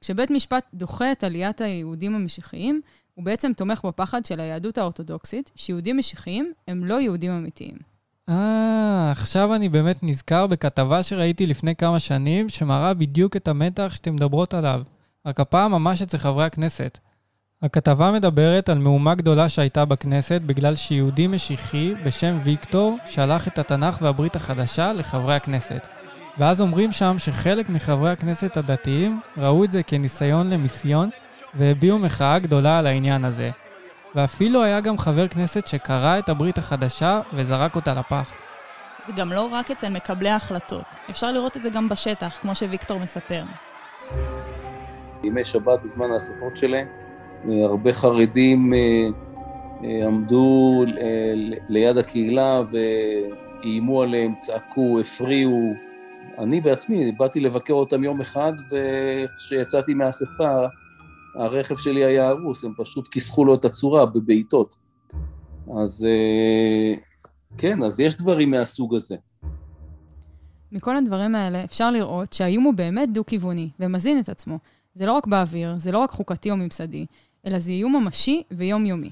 כשבית 0.01 0.31
משפט 0.31 0.65
דוחה 0.73 1.11
את 1.11 1.23
עליית 1.23 1.61
היהודים 1.61 2.15
המשיחיים, 2.15 2.81
הוא 3.13 3.25
בעצם 3.25 3.51
תומך 3.57 3.85
בפחד 3.85 4.25
של 4.25 4.39
היהדות 4.39 4.77
האורתודוקסית, 4.77 5.51
שיהודים 5.55 5.97
משיחיים 5.97 6.53
הם 6.67 6.85
לא 6.85 7.01
יהודים 7.01 7.31
אמיתיים. 7.31 7.77
אה, 8.29 9.11
עכשיו 9.11 9.55
אני 9.55 9.69
באמת 9.69 9.97
נזכר 10.03 10.47
בכתבה 10.47 11.03
שראיתי 11.03 11.45
לפני 11.45 11.75
כמה 11.75 11.99
שנים, 11.99 12.49
שמראה 12.49 12.93
בדיוק 12.93 13.35
את 13.35 13.47
המתח 13.47 13.91
שאתם 13.95 14.13
מדברות 14.13 14.53
עליו. 14.53 14.81
רק 15.25 15.39
הפעם 15.39 15.71
ממש 15.71 16.01
אצל 16.01 16.17
חברי 16.17 16.45
הכנסת. 16.45 16.97
הכתבה 17.63 18.11
מדברת 18.11 18.69
על 18.69 18.77
מהומה 18.77 19.15
גדולה 19.15 19.49
שהייתה 19.49 19.85
בכנסת 19.85 20.41
בגלל 20.45 20.75
שיהודי 20.75 21.27
משיחי 21.27 21.93
בשם 22.03 22.37
ויקטור 22.43 22.97
שלח 23.07 23.47
את 23.47 23.59
התנ"ך 23.59 23.97
והברית 24.01 24.35
החדשה 24.35 24.93
לחברי 24.93 25.35
הכנסת. 25.35 25.87
ואז 26.37 26.61
אומרים 26.61 26.91
שם 26.91 27.15
שחלק 27.19 27.69
מחברי 27.69 28.11
הכנסת 28.11 28.57
הדתיים 28.57 29.19
ראו 29.37 29.63
את 29.63 29.71
זה 29.71 29.83
כניסיון 29.83 30.49
למיסיון 30.49 31.09
והביעו 31.55 31.99
מחאה 31.99 32.39
גדולה 32.39 32.79
על 32.79 32.87
העניין 32.87 33.25
הזה. 33.25 33.51
ואפילו 34.15 34.63
היה 34.63 34.81
גם 34.81 34.97
חבר 34.97 35.27
כנסת 35.27 35.67
שקרא 35.67 36.19
את 36.19 36.29
הברית 36.29 36.57
החדשה 36.57 37.21
וזרק 37.33 37.75
אותה 37.75 37.93
לפח. 37.93 38.31
זה 39.07 39.13
גם 39.13 39.29
לא 39.29 39.49
רק 39.51 39.71
אצל 39.71 39.89
מקבלי 39.89 40.29
ההחלטות, 40.29 40.85
אפשר 41.09 41.31
לראות 41.31 41.57
את 41.57 41.63
זה 41.63 41.69
גם 41.69 41.89
בשטח, 41.89 42.37
כמו 42.41 42.55
שוויקטור 42.55 42.99
מספר. 42.99 43.43
ימי 45.23 45.45
שבת 45.45 45.79
בזמן 45.83 46.11
האספות 46.11 46.57
שלהם, 46.57 46.87
הרבה 47.49 47.93
חרדים 47.93 48.73
אה, 48.73 49.07
אה, 49.83 50.07
עמדו 50.07 50.83
אה, 51.01 51.33
ליד 51.69 51.97
הקהילה 51.97 52.61
ואיימו 52.71 54.01
עליהם, 54.01 54.35
צעקו, 54.35 54.99
הפריעו. 54.99 55.73
אני 56.37 56.61
בעצמי 56.61 57.11
באתי 57.11 57.39
לבקר 57.39 57.73
אותם 57.73 58.03
יום 58.03 58.21
אחד, 58.21 58.53
וכשיצאתי 58.69 59.93
מהאספה, 59.93 60.65
הרכב 61.35 61.77
שלי 61.77 62.05
היה 62.05 62.27
הרוס, 62.27 62.63
הם 62.63 62.73
פשוט 62.77 63.07
כיסחו 63.07 63.45
לו 63.45 63.55
את 63.55 63.65
הצורה 63.65 64.05
בבעיטות. 64.05 64.77
אז 65.81 66.07
כן, 67.57 67.83
אז 67.83 67.99
יש 67.99 68.15
דברים 68.15 68.51
מהסוג 68.51 68.95
הזה. 68.95 69.15
מכל 70.71 70.97
הדברים 70.97 71.35
האלה 71.35 71.63
אפשר 71.63 71.91
לראות 71.91 72.33
שהאיום 72.33 72.63
הוא 72.63 72.73
באמת 72.73 73.13
דו-כיווני, 73.13 73.69
ומזין 73.79 74.19
את 74.19 74.29
עצמו. 74.29 74.59
זה 74.93 75.05
לא 75.05 75.13
רק 75.13 75.27
באוויר, 75.27 75.75
זה 75.77 75.91
לא 75.91 75.97
רק 75.97 76.11
חוקתי 76.11 76.51
או 76.51 76.57
ממסדי, 76.57 77.05
אלא 77.47 77.59
זה 77.59 77.71
איום 77.71 77.95
ממשי 77.95 78.43
ויומיומי. 78.51 79.09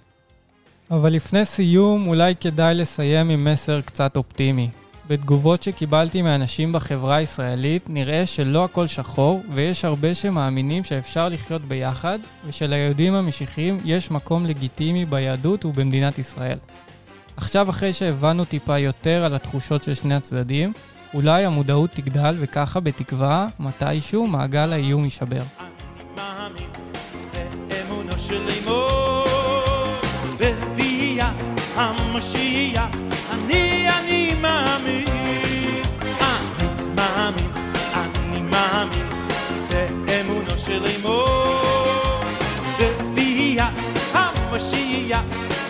אבל 0.92 1.14
לפני 1.14 1.46
סיום, 1.46 2.08
אולי 2.08 2.36
כדאי 2.36 2.76
לסיים 2.76 3.30
עם 3.30 3.44
מסר 3.44 3.82
קצת 3.82 4.18
אופטימי. 4.18 4.70
בתגובות 5.08 5.64
שקיבלתי 5.64 6.22
מאנשים 6.22 6.72
בחברה 6.72 7.16
הישראלית, 7.16 7.84
נראה 7.90 8.26
שלא 8.26 8.66
הכל 8.66 8.88
שחור, 8.88 9.44
ויש 9.54 9.86
הרבה 9.86 10.16
שמאמינים 10.16 10.84
שאפשר 10.84 11.30
לחיות 11.30 11.62
ביחד, 11.62 12.20
ושליהודים 12.48 13.14
המשיחיים 13.14 13.80
יש 13.86 14.12
מקום 14.12 14.46
לגיטימי 14.46 15.06
ביהדות 15.06 15.66
ובמדינת 15.66 16.20
ישראל. 16.20 16.58
עכשיו, 17.38 17.70
אחרי 17.70 17.94
שהבנו 17.94 18.46
טיפה 18.46 18.78
יותר 18.78 19.26
על 19.26 19.36
התחושות 19.36 19.84
של 19.84 19.96
שני 19.96 20.16
הצדדים, 20.16 20.74
אולי 21.14 21.46
המודעות 21.46 21.90
תגדל, 21.94 22.36
וככה, 22.40 22.80
בתקווה, 22.80 23.48
מתישהו 23.60 24.28
מעגל 24.28 24.74
האיום 24.74 25.04
יישבר. 25.04 25.44
passion 28.20 28.46
they 28.46 28.60
move 28.62 30.02
Bevias 30.40 31.44
Hamashia 31.76 32.86
Ani 33.32 33.88
Ani 33.96 34.22
Mami 34.44 35.00
Ani 36.30 36.68
Mami 36.98 37.46
Ani 38.02 38.40
Mami 38.54 39.02
Be 39.70 39.82
Emuno 40.16 40.56
Shele 40.64 40.96
Mo 41.04 41.18
Bevias 42.78 43.78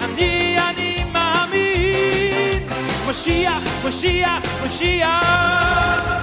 Ani 0.03 0.57
Ani 0.67 0.89
Mami 1.13 1.67
Mashiach 3.05 3.65
Mashiach 3.83 4.45
Mashiach 4.62 6.18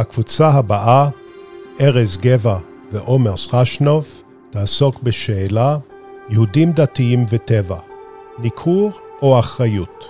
הקבוצה 0.00 0.48
הבאה, 0.48 1.08
ארז 1.80 2.16
גבע 2.16 2.58
ועומר 2.92 3.36
סרשנוב, 3.36 4.22
תעסוק 4.50 5.02
בשאלה 5.02 5.76
יהודים 6.30 6.72
דתיים 6.72 7.26
וטבע, 7.30 7.78
ניכור 8.38 8.90
או 9.22 9.38
אחריות? 9.38 10.04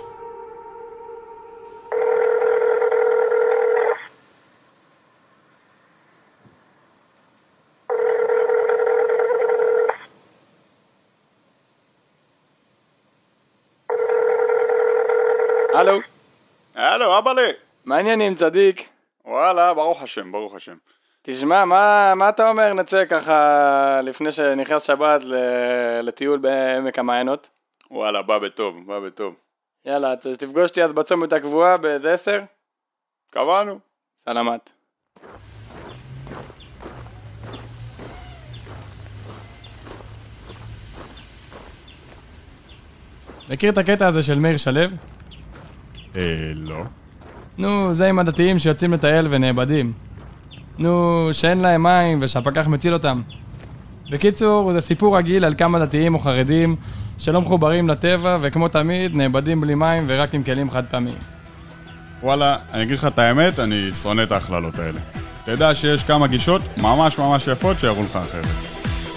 הלו. 15.73 15.99
הלו, 16.75 17.17
אבאלה. 17.17 17.51
מה 17.85 17.95
העניינים, 17.95 18.35
צדיק? 18.35 18.89
וואלה, 19.25 19.73
ברוך 19.73 20.01
השם, 20.01 20.31
ברוך 20.31 20.55
השם. 20.55 20.75
תשמע, 21.23 21.65
מה, 21.65 22.13
מה 22.15 22.29
אתה 22.29 22.49
אומר 22.49 22.73
נצא 22.73 23.05
ככה 23.05 23.99
לפני 24.03 24.31
שנכנס 24.31 24.83
שבת 24.83 25.21
ל- 25.23 26.01
לטיול 26.03 26.39
בעמק 26.39 26.99
המעיינות? 26.99 27.49
וואלה, 27.91 28.21
בא 28.21 28.39
בטוב, 28.39 28.87
בא 28.87 28.99
בטוב. 28.99 29.35
יאללה, 29.85 30.15
ת- 30.15 30.27
תפגוש 30.27 30.69
אותי 30.69 30.83
אז 30.83 30.91
בצומת 30.91 31.33
הקבועה 31.33 31.77
באיזה 31.77 32.13
עשר? 32.13 32.41
קבענו. 33.31 33.79
סלמת. 34.25 34.69
מכיר 43.49 43.71
את 43.71 43.77
הקטע 43.77 44.07
הזה 44.07 44.23
של 44.23 44.39
מאיר 44.39 44.57
שלו? 44.57 44.81
אה, 46.17 46.21
לא. 46.55 46.83
נו, 47.57 47.93
זה 47.93 48.09
עם 48.09 48.19
הדתיים 48.19 48.59
שיוצאים 48.59 48.93
לטייל 48.93 49.27
ונאבדים. 49.29 49.93
נו, 50.79 51.29
שאין 51.31 51.61
להם 51.61 51.83
מים 51.83 52.19
ושהפקח 52.21 52.67
מציל 52.67 52.93
אותם. 52.93 53.21
בקיצור, 54.11 54.73
זה 54.73 54.81
סיפור 54.81 55.17
רגיל 55.17 55.45
על 55.45 55.53
כמה 55.57 55.79
דתיים 55.79 56.13
או 56.13 56.19
חרדים 56.19 56.75
שלא 57.17 57.41
מחוברים 57.41 57.89
לטבע 57.89 58.37
וכמו 58.41 58.67
תמיד 58.67 59.15
נאבדים 59.15 59.61
בלי 59.61 59.75
מים 59.75 60.03
ורק 60.07 60.35
עם 60.35 60.43
כלים 60.43 60.71
חד 60.71 60.83
פעמיים. 60.85 61.17
וואלה, 62.23 62.55
אני 62.73 62.83
אגיד 62.83 62.97
לך 62.97 63.05
את 63.05 63.19
האמת, 63.19 63.59
אני 63.59 63.89
שונא 64.01 64.23
את 64.23 64.31
ההכללות 64.31 64.79
האלה. 64.79 64.99
יודע 65.47 65.75
שיש 65.75 66.03
כמה 66.03 66.27
גישות 66.27 66.61
ממש 66.77 67.17
ממש 67.19 67.47
יפות 67.47 67.77
שיראו 67.79 68.03
לך 68.03 68.15
אחרת. 68.15 68.45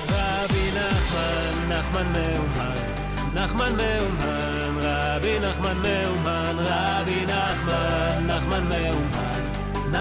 רבי 0.09 0.69
נחמן, 0.75 1.79
נחמן 1.79 2.07
מאומן, 2.13 2.75
נחמן 3.35 3.77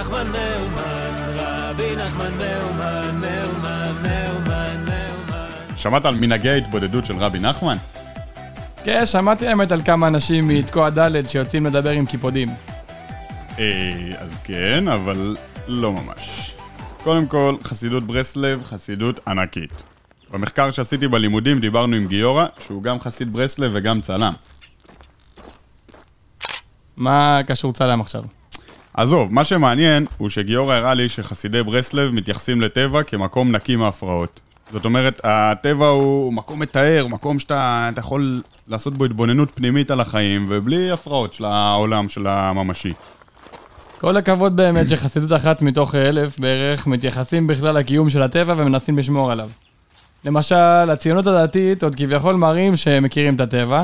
נחמן 0.03 0.31
מאומן, 0.31 1.35
רבי 1.35 1.95
נחמן 1.95 2.31
מאומן, 2.37 3.21
מאומן, 3.21 3.93
מאומן, 4.03 4.85
מאומן. 4.85 5.77
שמעת 5.77 6.05
על 6.05 6.15
מנהגי 6.15 6.49
ההתבודדות 6.49 7.05
של 7.05 7.17
רבי 7.17 7.39
נחמן? 7.39 7.77
כן, 8.83 9.05
שמעתי 9.05 9.47
האמת 9.47 9.71
על 9.71 9.81
כמה 9.81 10.07
אנשים 10.07 10.47
מתקוע 10.47 10.89
ד' 10.89 11.27
שיוצאים 11.27 11.65
לדבר 11.65 11.89
עם 11.89 12.05
קיפודים. 12.05 12.49
אה, 13.59 13.63
אז 14.17 14.39
כן, 14.43 14.87
אבל 14.87 15.35
לא 15.67 15.91
ממש. 15.93 16.55
קודם 17.03 17.27
כל, 17.27 17.55
חסידות 17.63 18.03
ברסלב, 18.03 18.63
חסידות 18.63 19.19
ענקית. 19.27 19.83
במחקר 20.31 20.71
שעשיתי 20.71 21.07
בלימודים 21.07 21.59
דיברנו 21.59 21.95
עם 21.95 22.07
גיורא, 22.07 22.45
שהוא 22.65 22.83
גם 22.83 22.99
חסיד 22.99 23.33
ברסלב 23.33 23.71
וגם 23.75 24.01
צלם. 24.01 24.33
מה 26.97 27.39
קשור 27.47 27.73
צלם 27.73 28.01
עכשיו? 28.01 28.23
עזוב, 28.93 29.33
מה 29.33 29.43
שמעניין 29.43 30.05
הוא 30.17 30.29
שגיורא 30.29 30.75
הראה 30.75 30.93
לי 30.93 31.09
שחסידי 31.09 31.63
ברסלב 31.63 32.11
מתייחסים 32.11 32.61
לטבע 32.61 33.03
כמקום 33.03 33.51
נקי 33.51 33.75
מהפרעות. 33.75 34.39
זאת 34.71 34.85
אומרת, 34.85 35.21
הטבע 35.23 35.87
הוא 35.87 36.33
מקום 36.33 36.59
מטהר, 36.59 37.07
מקום 37.07 37.39
שאתה 37.39 37.89
אתה 37.93 37.99
יכול 37.99 38.41
לעשות 38.67 38.93
בו 38.93 39.05
התבוננות 39.05 39.51
פנימית 39.55 39.91
על 39.91 39.99
החיים 39.99 40.45
ובלי 40.49 40.91
הפרעות 40.91 41.33
של 41.33 41.45
העולם 41.45 42.09
של 42.09 42.27
הממשי. 42.27 42.93
כל 44.01 44.17
הכבוד 44.17 44.55
באמת 44.55 44.89
שחסידות 44.89 45.31
אחת 45.41 45.61
מתוך 45.61 45.95
אלף 45.95 46.39
בערך 46.39 46.87
מתייחסים 46.87 47.47
בכלל 47.47 47.75
לקיום 47.77 48.09
של 48.09 48.21
הטבע 48.21 48.53
ומנסים 48.57 48.97
לשמור 48.97 49.31
עליו. 49.31 49.49
למשל, 50.25 50.89
הציונות 50.89 51.27
הדתית 51.27 51.83
עוד 51.83 51.95
כביכול 51.95 52.35
מראים 52.35 52.75
שהם 52.75 53.03
מכירים 53.03 53.35
את 53.35 53.41
הטבע, 53.41 53.83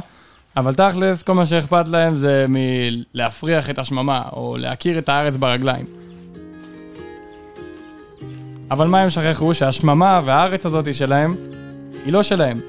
אבל 0.60 0.74
תכלס, 0.74 1.24
כל 1.24 1.34
מה 1.34 1.46
שאכפת 1.46 1.88
להם 1.88 2.18
זה 2.18 2.46
מלהפריח 2.50 3.70
את 3.70 3.80
השממה, 3.80 4.22
או 4.34 4.58
להכיר 4.58 5.00
את 5.00 5.10
הארץ 5.10 5.36
ברגליים. 5.36 5.86
אבל 8.72 8.88
מה 8.88 9.02
הם 9.02 9.10
שכחו? 9.10 9.54
שהשממה 9.54 10.22
והארץ 10.26 10.66
הזאת 10.66 10.96
שלהם, 10.96 11.36
היא 12.06 12.14
לא 12.14 12.24
שלהם, 12.24 12.60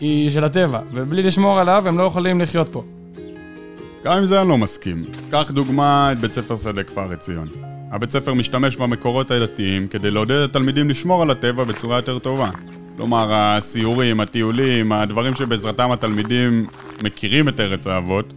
היא 0.00 0.30
של 0.30 0.44
הטבע, 0.44 0.80
ובלי 0.92 1.22
לשמור 1.22 1.58
עליו 1.58 1.88
הם 1.88 1.98
לא 1.98 2.02
יכולים 2.02 2.40
לחיות 2.40 2.68
פה. 2.68 2.82
גם 4.04 4.12
עם 4.12 4.26
זה 4.26 4.40
אני 4.40 4.48
לא 4.48 4.58
מסכים. 4.58 5.04
קח 5.30 5.50
דוגמה 5.50 6.12
את 6.12 6.18
בית 6.18 6.32
ספר 6.32 6.56
שדה 6.56 6.82
כפר 6.82 7.12
עציון. 7.12 7.48
הבית 7.90 8.10
ספר 8.10 8.34
משתמש 8.34 8.76
במקורות 8.76 9.30
הדתיים 9.30 9.88
כדי 9.88 10.10
לעודד 10.10 10.36
את 10.44 10.50
התלמידים 10.50 10.90
לשמור 10.90 11.22
על 11.22 11.30
הטבע 11.30 11.64
בצורה 11.64 11.96
יותר 11.96 12.18
טובה. 12.18 12.50
כלומר, 12.98 13.28
הסיורים, 13.30 14.20
הטיולים, 14.20 14.92
הדברים 14.92 15.34
שבעזרתם 15.34 15.90
התלמידים 15.92 16.66
מכירים 17.02 17.48
את 17.48 17.60
ארץ 17.60 17.86
האבות. 17.86 18.32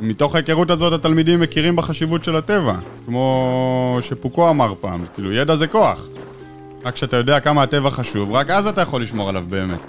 מתוך 0.00 0.34
ההיכרות 0.34 0.70
הזאת 0.70 0.92
התלמידים 0.92 1.40
מכירים 1.40 1.76
בחשיבות 1.76 2.24
של 2.24 2.36
הטבע. 2.36 2.74
כמו 3.06 3.98
שפוקו 4.00 4.50
אמר 4.50 4.74
פעם, 4.80 5.04
כאילו 5.14 5.32
ידע 5.32 5.56
זה 5.56 5.66
כוח. 5.66 6.08
רק 6.84 6.94
כשאתה 6.94 7.16
יודע 7.16 7.40
כמה 7.40 7.62
הטבע 7.62 7.90
חשוב, 7.90 8.32
רק 8.32 8.50
אז 8.50 8.66
אתה 8.66 8.80
יכול 8.80 9.02
לשמור 9.02 9.28
עליו 9.28 9.44
באמת. 9.48 9.80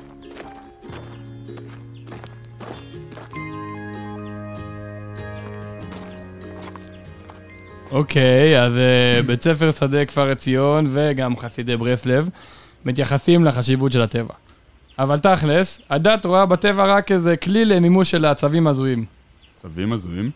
אוקיי, 7.91 8.63
אז 8.63 8.73
uh, 8.73 9.25
בית 9.25 9.43
ספר 9.43 9.71
שדה 9.71 10.05
כפר 10.05 10.31
עציון 10.31 10.89
וגם 10.93 11.38
חסידי 11.38 11.77
ברסלב 11.77 12.29
מתייחסים 12.88 13.45
לחשיבות 13.45 13.91
של 13.91 14.02
הטבע. 14.02 14.34
אבל 15.00 15.19
תכלס, 15.19 15.82
הדת 15.89 16.26
רואה 16.26 16.45
בטבע 16.45 16.86
רק 16.86 17.12
איזה 17.12 17.38
כלי 17.38 17.65
למימוש 17.65 18.12
של 18.12 18.26
הצווים 18.26 18.67
הזויים. 18.67 19.06
צווים 19.62 19.93
הזויים? 19.93 20.32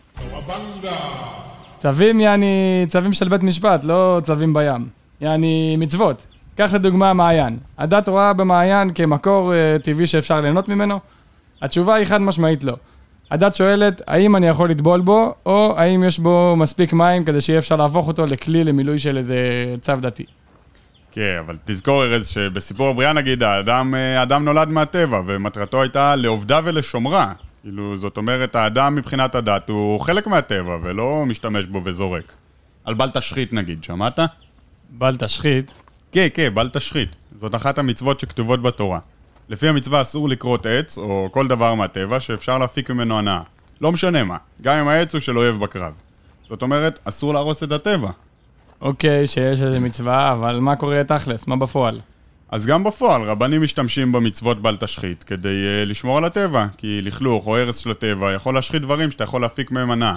צווים 1.78 2.20
יעני 2.20 2.86
צווים 2.88 3.12
של 3.12 3.28
בית 3.28 3.42
משפט, 3.42 3.84
לא 3.84 4.20
צווים 4.24 4.54
בים. 4.54 4.88
יעני 5.20 5.76
מצוות. 5.78 6.26
קח 6.56 6.74
לדוגמה 6.74 7.12
מעיין. 7.12 7.58
הדת 7.78 8.08
רואה 8.08 8.32
במעיין 8.32 8.94
כמקור 8.94 9.52
uh, 9.52 9.82
טבעי 9.82 10.06
שאפשר 10.06 10.40
ליהנות 10.40 10.68
ממנו? 10.68 10.98
התשובה 11.62 11.94
היא 11.94 12.06
חד 12.06 12.20
משמעית 12.20 12.64
לא. 12.64 12.76
הדת 13.30 13.54
שואלת 13.54 14.02
האם 14.06 14.36
אני 14.36 14.46
יכול 14.46 14.70
לטבול 14.70 15.00
בו, 15.00 15.34
או 15.46 15.74
האם 15.76 16.04
יש 16.04 16.18
בו 16.18 16.54
מספיק 16.56 16.92
מים 16.92 17.24
כדי 17.24 17.40
שיהיה 17.40 17.58
אפשר 17.58 17.76
להפוך 17.76 18.08
אותו 18.08 18.26
לכלי 18.26 18.64
למילוי 18.64 18.98
של 18.98 19.16
איזה 19.18 19.36
צו 19.82 19.96
דתי. 20.00 20.24
כן, 21.12 21.36
אבל 21.46 21.56
תזכור 21.64 22.04
ארז 22.04 22.26
שבסיפור 22.26 22.88
הבריאה 22.88 23.12
נגיד, 23.12 23.42
האדם, 23.42 23.94
אה, 23.94 24.20
האדם 24.20 24.44
נולד 24.44 24.68
מהטבע, 24.68 25.20
ומטרתו 25.26 25.82
הייתה 25.82 26.16
לעובדה 26.16 26.60
ולשומרה. 26.64 27.32
כאילו, 27.62 27.96
זאת 27.96 28.16
אומרת, 28.16 28.56
האדם 28.56 28.94
מבחינת 28.94 29.34
הדת 29.34 29.68
הוא 29.68 30.00
חלק 30.00 30.26
מהטבע, 30.26 30.78
ולא 30.82 31.24
משתמש 31.26 31.66
בו 31.66 31.80
וזורק. 31.84 32.32
על 32.84 32.94
בל 32.94 33.10
תשחית 33.10 33.52
נגיד, 33.52 33.84
שמעת? 33.84 34.18
בל 34.90 35.16
תשחית? 35.16 35.74
כן, 36.12 36.28
כן, 36.34 36.54
בל 36.54 36.68
תשחית. 36.68 37.16
זאת 37.34 37.54
אחת 37.54 37.78
המצוות 37.78 38.20
שכתובות 38.20 38.62
בתורה. 38.62 38.98
לפי 39.48 39.68
המצווה 39.68 40.02
אסור 40.02 40.28
לכרות 40.28 40.66
עץ, 40.66 40.98
או 40.98 41.28
כל 41.32 41.48
דבר 41.48 41.74
מהטבע, 41.74 42.20
שאפשר 42.20 42.58
להפיק 42.58 42.90
ממנו 42.90 43.18
הנאה. 43.18 43.42
לא 43.80 43.92
משנה 43.92 44.24
מה, 44.24 44.36
גם 44.62 44.76
אם 44.76 44.88
העץ 44.88 45.12
הוא 45.12 45.20
של 45.20 45.38
אויב 45.38 45.60
בקרב. 45.60 45.92
זאת 46.48 46.62
אומרת, 46.62 46.98
אסור 47.04 47.34
להרוס 47.34 47.62
את 47.62 47.72
הטבע. 47.72 48.10
אוקיי, 48.82 49.26
שיש 49.26 49.60
איזה 49.60 49.80
מצווה, 49.80 50.32
אבל 50.32 50.58
מה 50.60 50.76
קורה 50.76 51.04
תכלס? 51.04 51.46
מה 51.46 51.56
בפועל? 51.56 52.00
אז 52.50 52.66
גם 52.66 52.84
בפועל, 52.84 53.22
רבנים 53.22 53.62
משתמשים 53.62 54.12
במצוות 54.12 54.62
בל 54.62 54.76
תשחית 54.76 55.24
כדי 55.24 55.48
uh, 55.48 55.88
לשמור 55.88 56.18
על 56.18 56.24
הטבע, 56.24 56.66
כי 56.76 57.02
לכלוך 57.02 57.46
או 57.46 57.58
הרס 57.58 57.76
של 57.76 57.90
הטבע 57.90 58.32
יכול 58.32 58.54
להשחית 58.54 58.82
דברים 58.82 59.10
שאתה 59.10 59.24
יכול 59.24 59.40
להפיק 59.40 59.70
מהם 59.70 59.90
הנאה. 59.90 60.16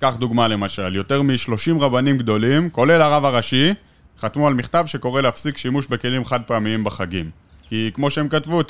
קח 0.00 0.16
דוגמה 0.18 0.48
למשל, 0.48 0.94
יותר 0.94 1.22
מ-30 1.22 1.80
רבנים 1.80 2.18
גדולים, 2.18 2.70
כולל 2.70 3.02
הרב 3.02 3.24
הראשי, 3.24 3.74
חתמו 4.20 4.46
על 4.46 4.54
מכתב 4.54 4.84
שקורא 4.86 5.20
להפסיק 5.20 5.56
שימוש 5.56 5.86
בכלים 5.86 6.24
חד 6.24 6.42
פעמיים 6.42 6.84
בחגים. 6.84 7.30
כי 7.68 7.90
כמו 7.94 8.10
שהם 8.10 8.28
כתבו, 8.28 8.60
90% 8.60 8.64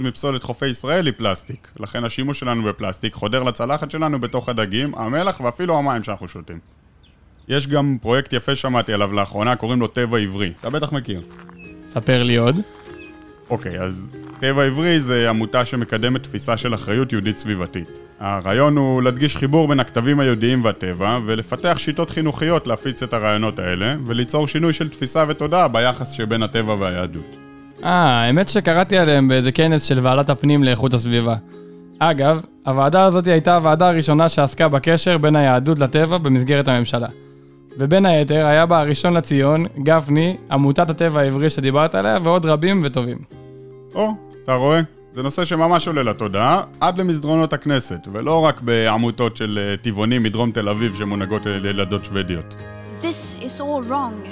מפסולת 0.00 0.42
חופי 0.42 0.66
ישראל 0.66 1.06
היא 1.06 1.14
פלסטיק. 1.16 1.68
לכן 1.80 2.04
השימוש 2.04 2.40
שלנו 2.40 2.62
בפלסטיק 2.62 3.14
חודר 3.14 3.42
לצלחת 3.42 3.90
שלנו 3.90 4.20
בתוך 4.20 4.48
הדגים, 4.48 4.94
המלח 4.94 5.40
ואפילו 5.40 5.78
המים 5.78 6.04
שאנחנו 6.04 6.28
שותים. 6.28 6.81
יש 7.48 7.66
גם 7.66 7.96
פרויקט 8.02 8.32
יפה 8.32 8.54
שמעתי 8.56 8.92
עליו 8.92 9.12
לאחרונה, 9.12 9.56
קוראים 9.56 9.80
לו 9.80 9.86
טבע 9.86 10.18
עברי. 10.18 10.52
אתה 10.60 10.70
בטח 10.70 10.92
מכיר. 10.92 11.20
ספר 11.90 12.22
לי 12.22 12.36
עוד. 12.36 12.60
אוקיי, 13.50 13.80
אז 13.80 14.10
טבע 14.40 14.64
עברי 14.64 15.00
זה 15.00 15.30
עמותה 15.30 15.64
שמקדמת 15.64 16.22
תפיסה 16.22 16.56
של 16.56 16.74
אחריות 16.74 17.12
יהודית 17.12 17.38
סביבתית. 17.38 17.98
הרעיון 18.20 18.76
הוא 18.76 19.02
להדגיש 19.02 19.36
חיבור 19.36 19.68
בין 19.68 19.80
הכתבים 19.80 20.20
היהודיים 20.20 20.64
והטבע 20.64 21.18
ולפתח 21.26 21.78
שיטות 21.78 22.10
חינוכיות 22.10 22.66
להפיץ 22.66 23.02
את 23.02 23.12
הרעיונות 23.12 23.58
האלה 23.58 23.94
וליצור 24.06 24.48
שינוי 24.48 24.72
של 24.72 24.88
תפיסה 24.88 25.24
ותודעה 25.28 25.68
ביחס 25.68 26.10
שבין 26.10 26.42
הטבע 26.42 26.74
והיהדות. 26.74 27.36
אה, 27.84 27.90
האמת 27.90 28.48
שקראתי 28.48 28.96
עליהם 28.96 29.28
באיזה 29.28 29.52
כנס 29.52 29.82
של 29.82 29.98
ועדת 30.02 30.30
הפנים 30.30 30.64
לאיכות 30.64 30.94
הסביבה. 30.94 31.34
אגב, 31.98 32.40
הוועדה 32.66 33.04
הזאת 33.04 33.26
הייתה 33.26 33.54
הוועדה 33.54 33.88
הראשונה 33.88 34.28
שעסקה 34.28 34.68
בקשר 34.68 35.18
בין 35.18 35.36
היהדות 35.36 35.78
לטבע 35.78 36.18
במסגרת 36.18 36.68
הממשלה. 36.68 37.08
ובין 37.78 38.06
היתר 38.06 38.46
היה 38.46 38.66
בה 38.66 38.80
הראשון 38.80 39.14
לציון, 39.14 39.66
גפני, 39.82 40.36
עמותת 40.50 40.90
הטבע 40.90 41.20
העברי 41.20 41.50
שדיברת 41.50 41.94
עליה 41.94 42.18
ועוד 42.22 42.46
רבים 42.46 42.80
וטובים. 42.84 43.18
או, 43.94 44.10
אתה 44.44 44.54
רואה? 44.54 44.80
זה 45.14 45.22
נושא 45.22 45.44
שממש 45.44 45.88
עולה 45.88 46.02
לתודעה, 46.02 46.62
עד 46.80 46.98
למסדרונות 46.98 47.52
הכנסת, 47.52 48.08
ולא 48.12 48.44
רק 48.44 48.60
בעמותות 48.60 49.36
של 49.36 49.58
אה, 49.62 49.76
טבעונים 49.76 50.22
מדרום 50.22 50.50
תל 50.50 50.68
אביב 50.68 50.94
שמונהגות 50.94 51.46
על 51.46 51.66
ילדות 51.66 52.04
שוודיות. 52.04 52.54
This 53.00 53.42
is 53.42 53.60
all 53.60 53.90
wrong. 53.90 54.28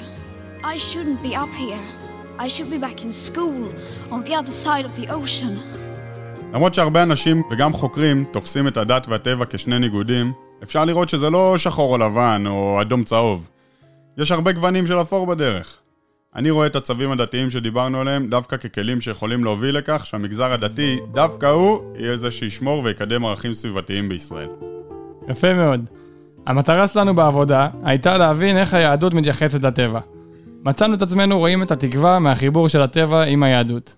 I 0.63 0.77
shouldn't 0.77 1.23
be 1.23 1.35
up 1.35 1.53
here. 1.59 2.01
I 2.39 2.47
should 2.47 2.69
be 2.71 2.79
back 2.79 3.03
in 3.03 3.11
school, 3.11 3.63
on 4.11 4.23
the 4.27 4.33
other 4.33 4.51
side 4.65 4.85
of 4.85 5.01
the 5.01 5.11
ocean. 5.11 5.77
למרות 6.53 6.73
שהרבה 6.73 7.03
אנשים 7.03 7.43
וגם 7.51 7.73
חוקרים 7.73 8.25
תופסים 8.31 8.67
את 8.67 8.77
הדת 8.77 9.07
והטבע 9.07 9.45
כשני 9.49 9.79
ניגודים, 9.79 10.33
אפשר 10.63 10.85
לראות 10.85 11.09
שזה 11.09 11.29
לא 11.29 11.57
שחור 11.57 11.93
או 11.93 11.97
לבן 11.97 12.43
או 12.47 12.81
אדום 12.81 13.03
צהוב. 13.03 13.49
יש 14.17 14.31
הרבה 14.31 14.51
גוונים 14.51 14.87
של 14.87 15.01
אפור 15.01 15.27
בדרך. 15.27 15.77
אני 16.35 16.49
רואה 16.49 16.67
את 16.67 16.75
הצווים 16.75 17.11
הדתיים 17.11 17.49
שדיברנו 17.49 18.01
עליהם 18.01 18.29
דווקא 18.29 18.57
ככלים 18.57 19.01
שיכולים 19.01 19.43
להוביל 19.43 19.77
לכך 19.77 20.05
שהמגזר 20.05 20.51
הדתי, 20.51 20.99
דווקא 21.11 21.45
הוא, 21.45 21.79
יהיה 21.97 22.15
זה 22.15 22.31
שישמור 22.31 22.83
ויקדם 22.83 23.25
ערכים 23.25 23.53
סביבתיים 23.53 24.09
בישראל. 24.09 24.49
יפה 25.29 25.53
מאוד. 25.53 25.85
המטרה 26.47 26.87
שלנו 26.87 27.15
בעבודה 27.15 27.67
הייתה 27.83 28.17
להבין 28.17 28.57
איך 28.57 28.73
היהדות 28.73 29.13
מתייחסת 29.13 29.61
לטבע. 29.61 29.99
מצאנו 30.63 30.93
את 30.93 31.01
עצמנו 31.01 31.37
רואים 31.37 31.63
את 31.63 31.71
התקווה 31.71 32.19
מהחיבור 32.19 32.69
של 32.69 32.81
הטבע 32.81 33.23
עם 33.23 33.43
היהדות. 33.43 33.95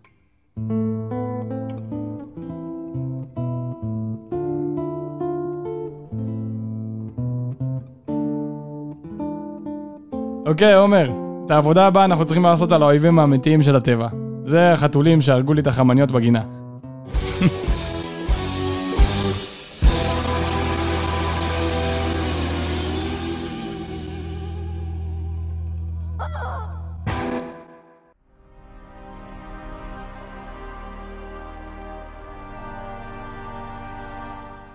אוקיי, 10.45 10.73
עומר, 10.73 11.09
את 11.45 11.51
העבודה 11.51 11.87
הבאה 11.87 12.05
אנחנו 12.05 12.25
צריכים 12.25 12.43
לעשות 12.43 12.71
על 12.71 12.83
האויבים 12.83 13.19
האמיתיים 13.19 13.61
של 13.61 13.75
הטבע. 13.75 14.07
זה 14.45 14.73
החתולים 14.73 15.21
שהרגו 15.21 15.53
לי 15.53 15.61
את 15.61 15.67
החמניות 15.67 16.11
בגינה. 16.11 16.41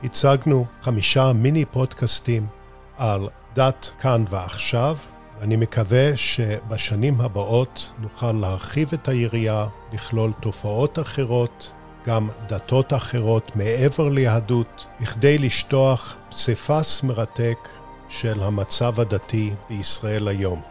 הצגנו 0.05 0.65
חמישה 0.83 1.33
מיני 1.33 1.65
פודקאסטים 1.65 2.47
על 2.99 3.29
דת 3.55 3.93
כאן 4.01 4.25
ועכשיו, 4.31 4.97
ואני 5.41 5.57
מקווה 5.57 6.17
שבשנים 6.17 7.21
הבאות 7.21 7.91
נוכל 7.99 8.33
להרחיב 8.33 8.91
את 8.95 9.09
היריעה, 9.09 9.69
לכלול 9.93 10.33
תופעות 10.41 10.99
אחרות, 10.99 11.73
גם 12.07 12.29
דתות 12.49 12.93
אחרות 12.93 13.57
מעבר 13.57 14.09
ליהדות, 14.09 14.87
בכדי 15.01 15.39
לשטוח 15.39 16.17
פסיפס 16.31 17.03
מרתק 17.03 17.69
של 18.09 18.43
המצב 18.43 19.01
הדתי 19.01 19.51
בישראל 19.69 20.29
היום. 20.29 20.63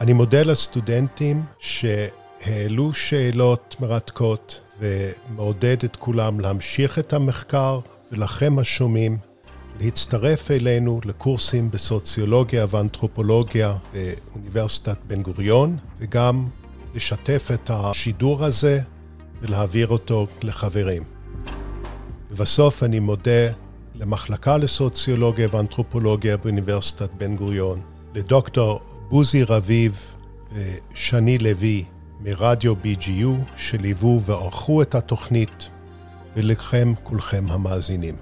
אני 0.00 0.12
מודה 0.12 0.42
לסטודנטים 0.42 1.42
שהעלו 1.58 2.92
שאלות 2.92 3.76
מרתקות 3.80 4.60
ומעודד 4.78 5.84
את 5.84 5.96
כולם 5.96 6.40
להמשיך 6.40 6.98
את 6.98 7.12
המחקר, 7.12 7.80
ולכם 8.12 8.58
השומעים, 8.58 9.18
להצטרף 9.80 10.50
אלינו 10.50 11.00
לקורסים 11.04 11.70
בסוציולוגיה 11.70 12.66
ואנתרופולוגיה 12.70 13.76
באוניברסיטת 13.92 14.98
בן 15.06 15.22
גוריון, 15.22 15.76
וגם 15.98 16.48
לשתף 16.94 17.50
את 17.54 17.70
השידור 17.74 18.44
הזה 18.44 18.80
ולהעביר 19.40 19.88
אותו 19.88 20.26
לחברים. 20.42 21.02
ובסוף 22.30 22.82
אני 22.82 23.00
מודה 23.00 23.50
למחלקה 23.94 24.56
לסוציולוגיה 24.56 25.48
ואנתרופולוגיה 25.50 26.36
באוניברסיטת 26.36 27.10
בן 27.18 27.36
גוריון, 27.36 27.80
לדוקטור 28.14 28.80
בוזי 29.08 29.42
רביב 29.42 30.14
ושני 30.52 31.38
לוי 31.38 31.84
מרדיו 32.20 32.74
BGU 32.74 33.56
שליוו 33.56 34.20
וערכו 34.22 34.82
את 34.82 34.94
התוכנית, 34.94 35.68
ולכם 36.36 36.92
כולכם 37.02 37.44
המאזינים. 37.48 38.14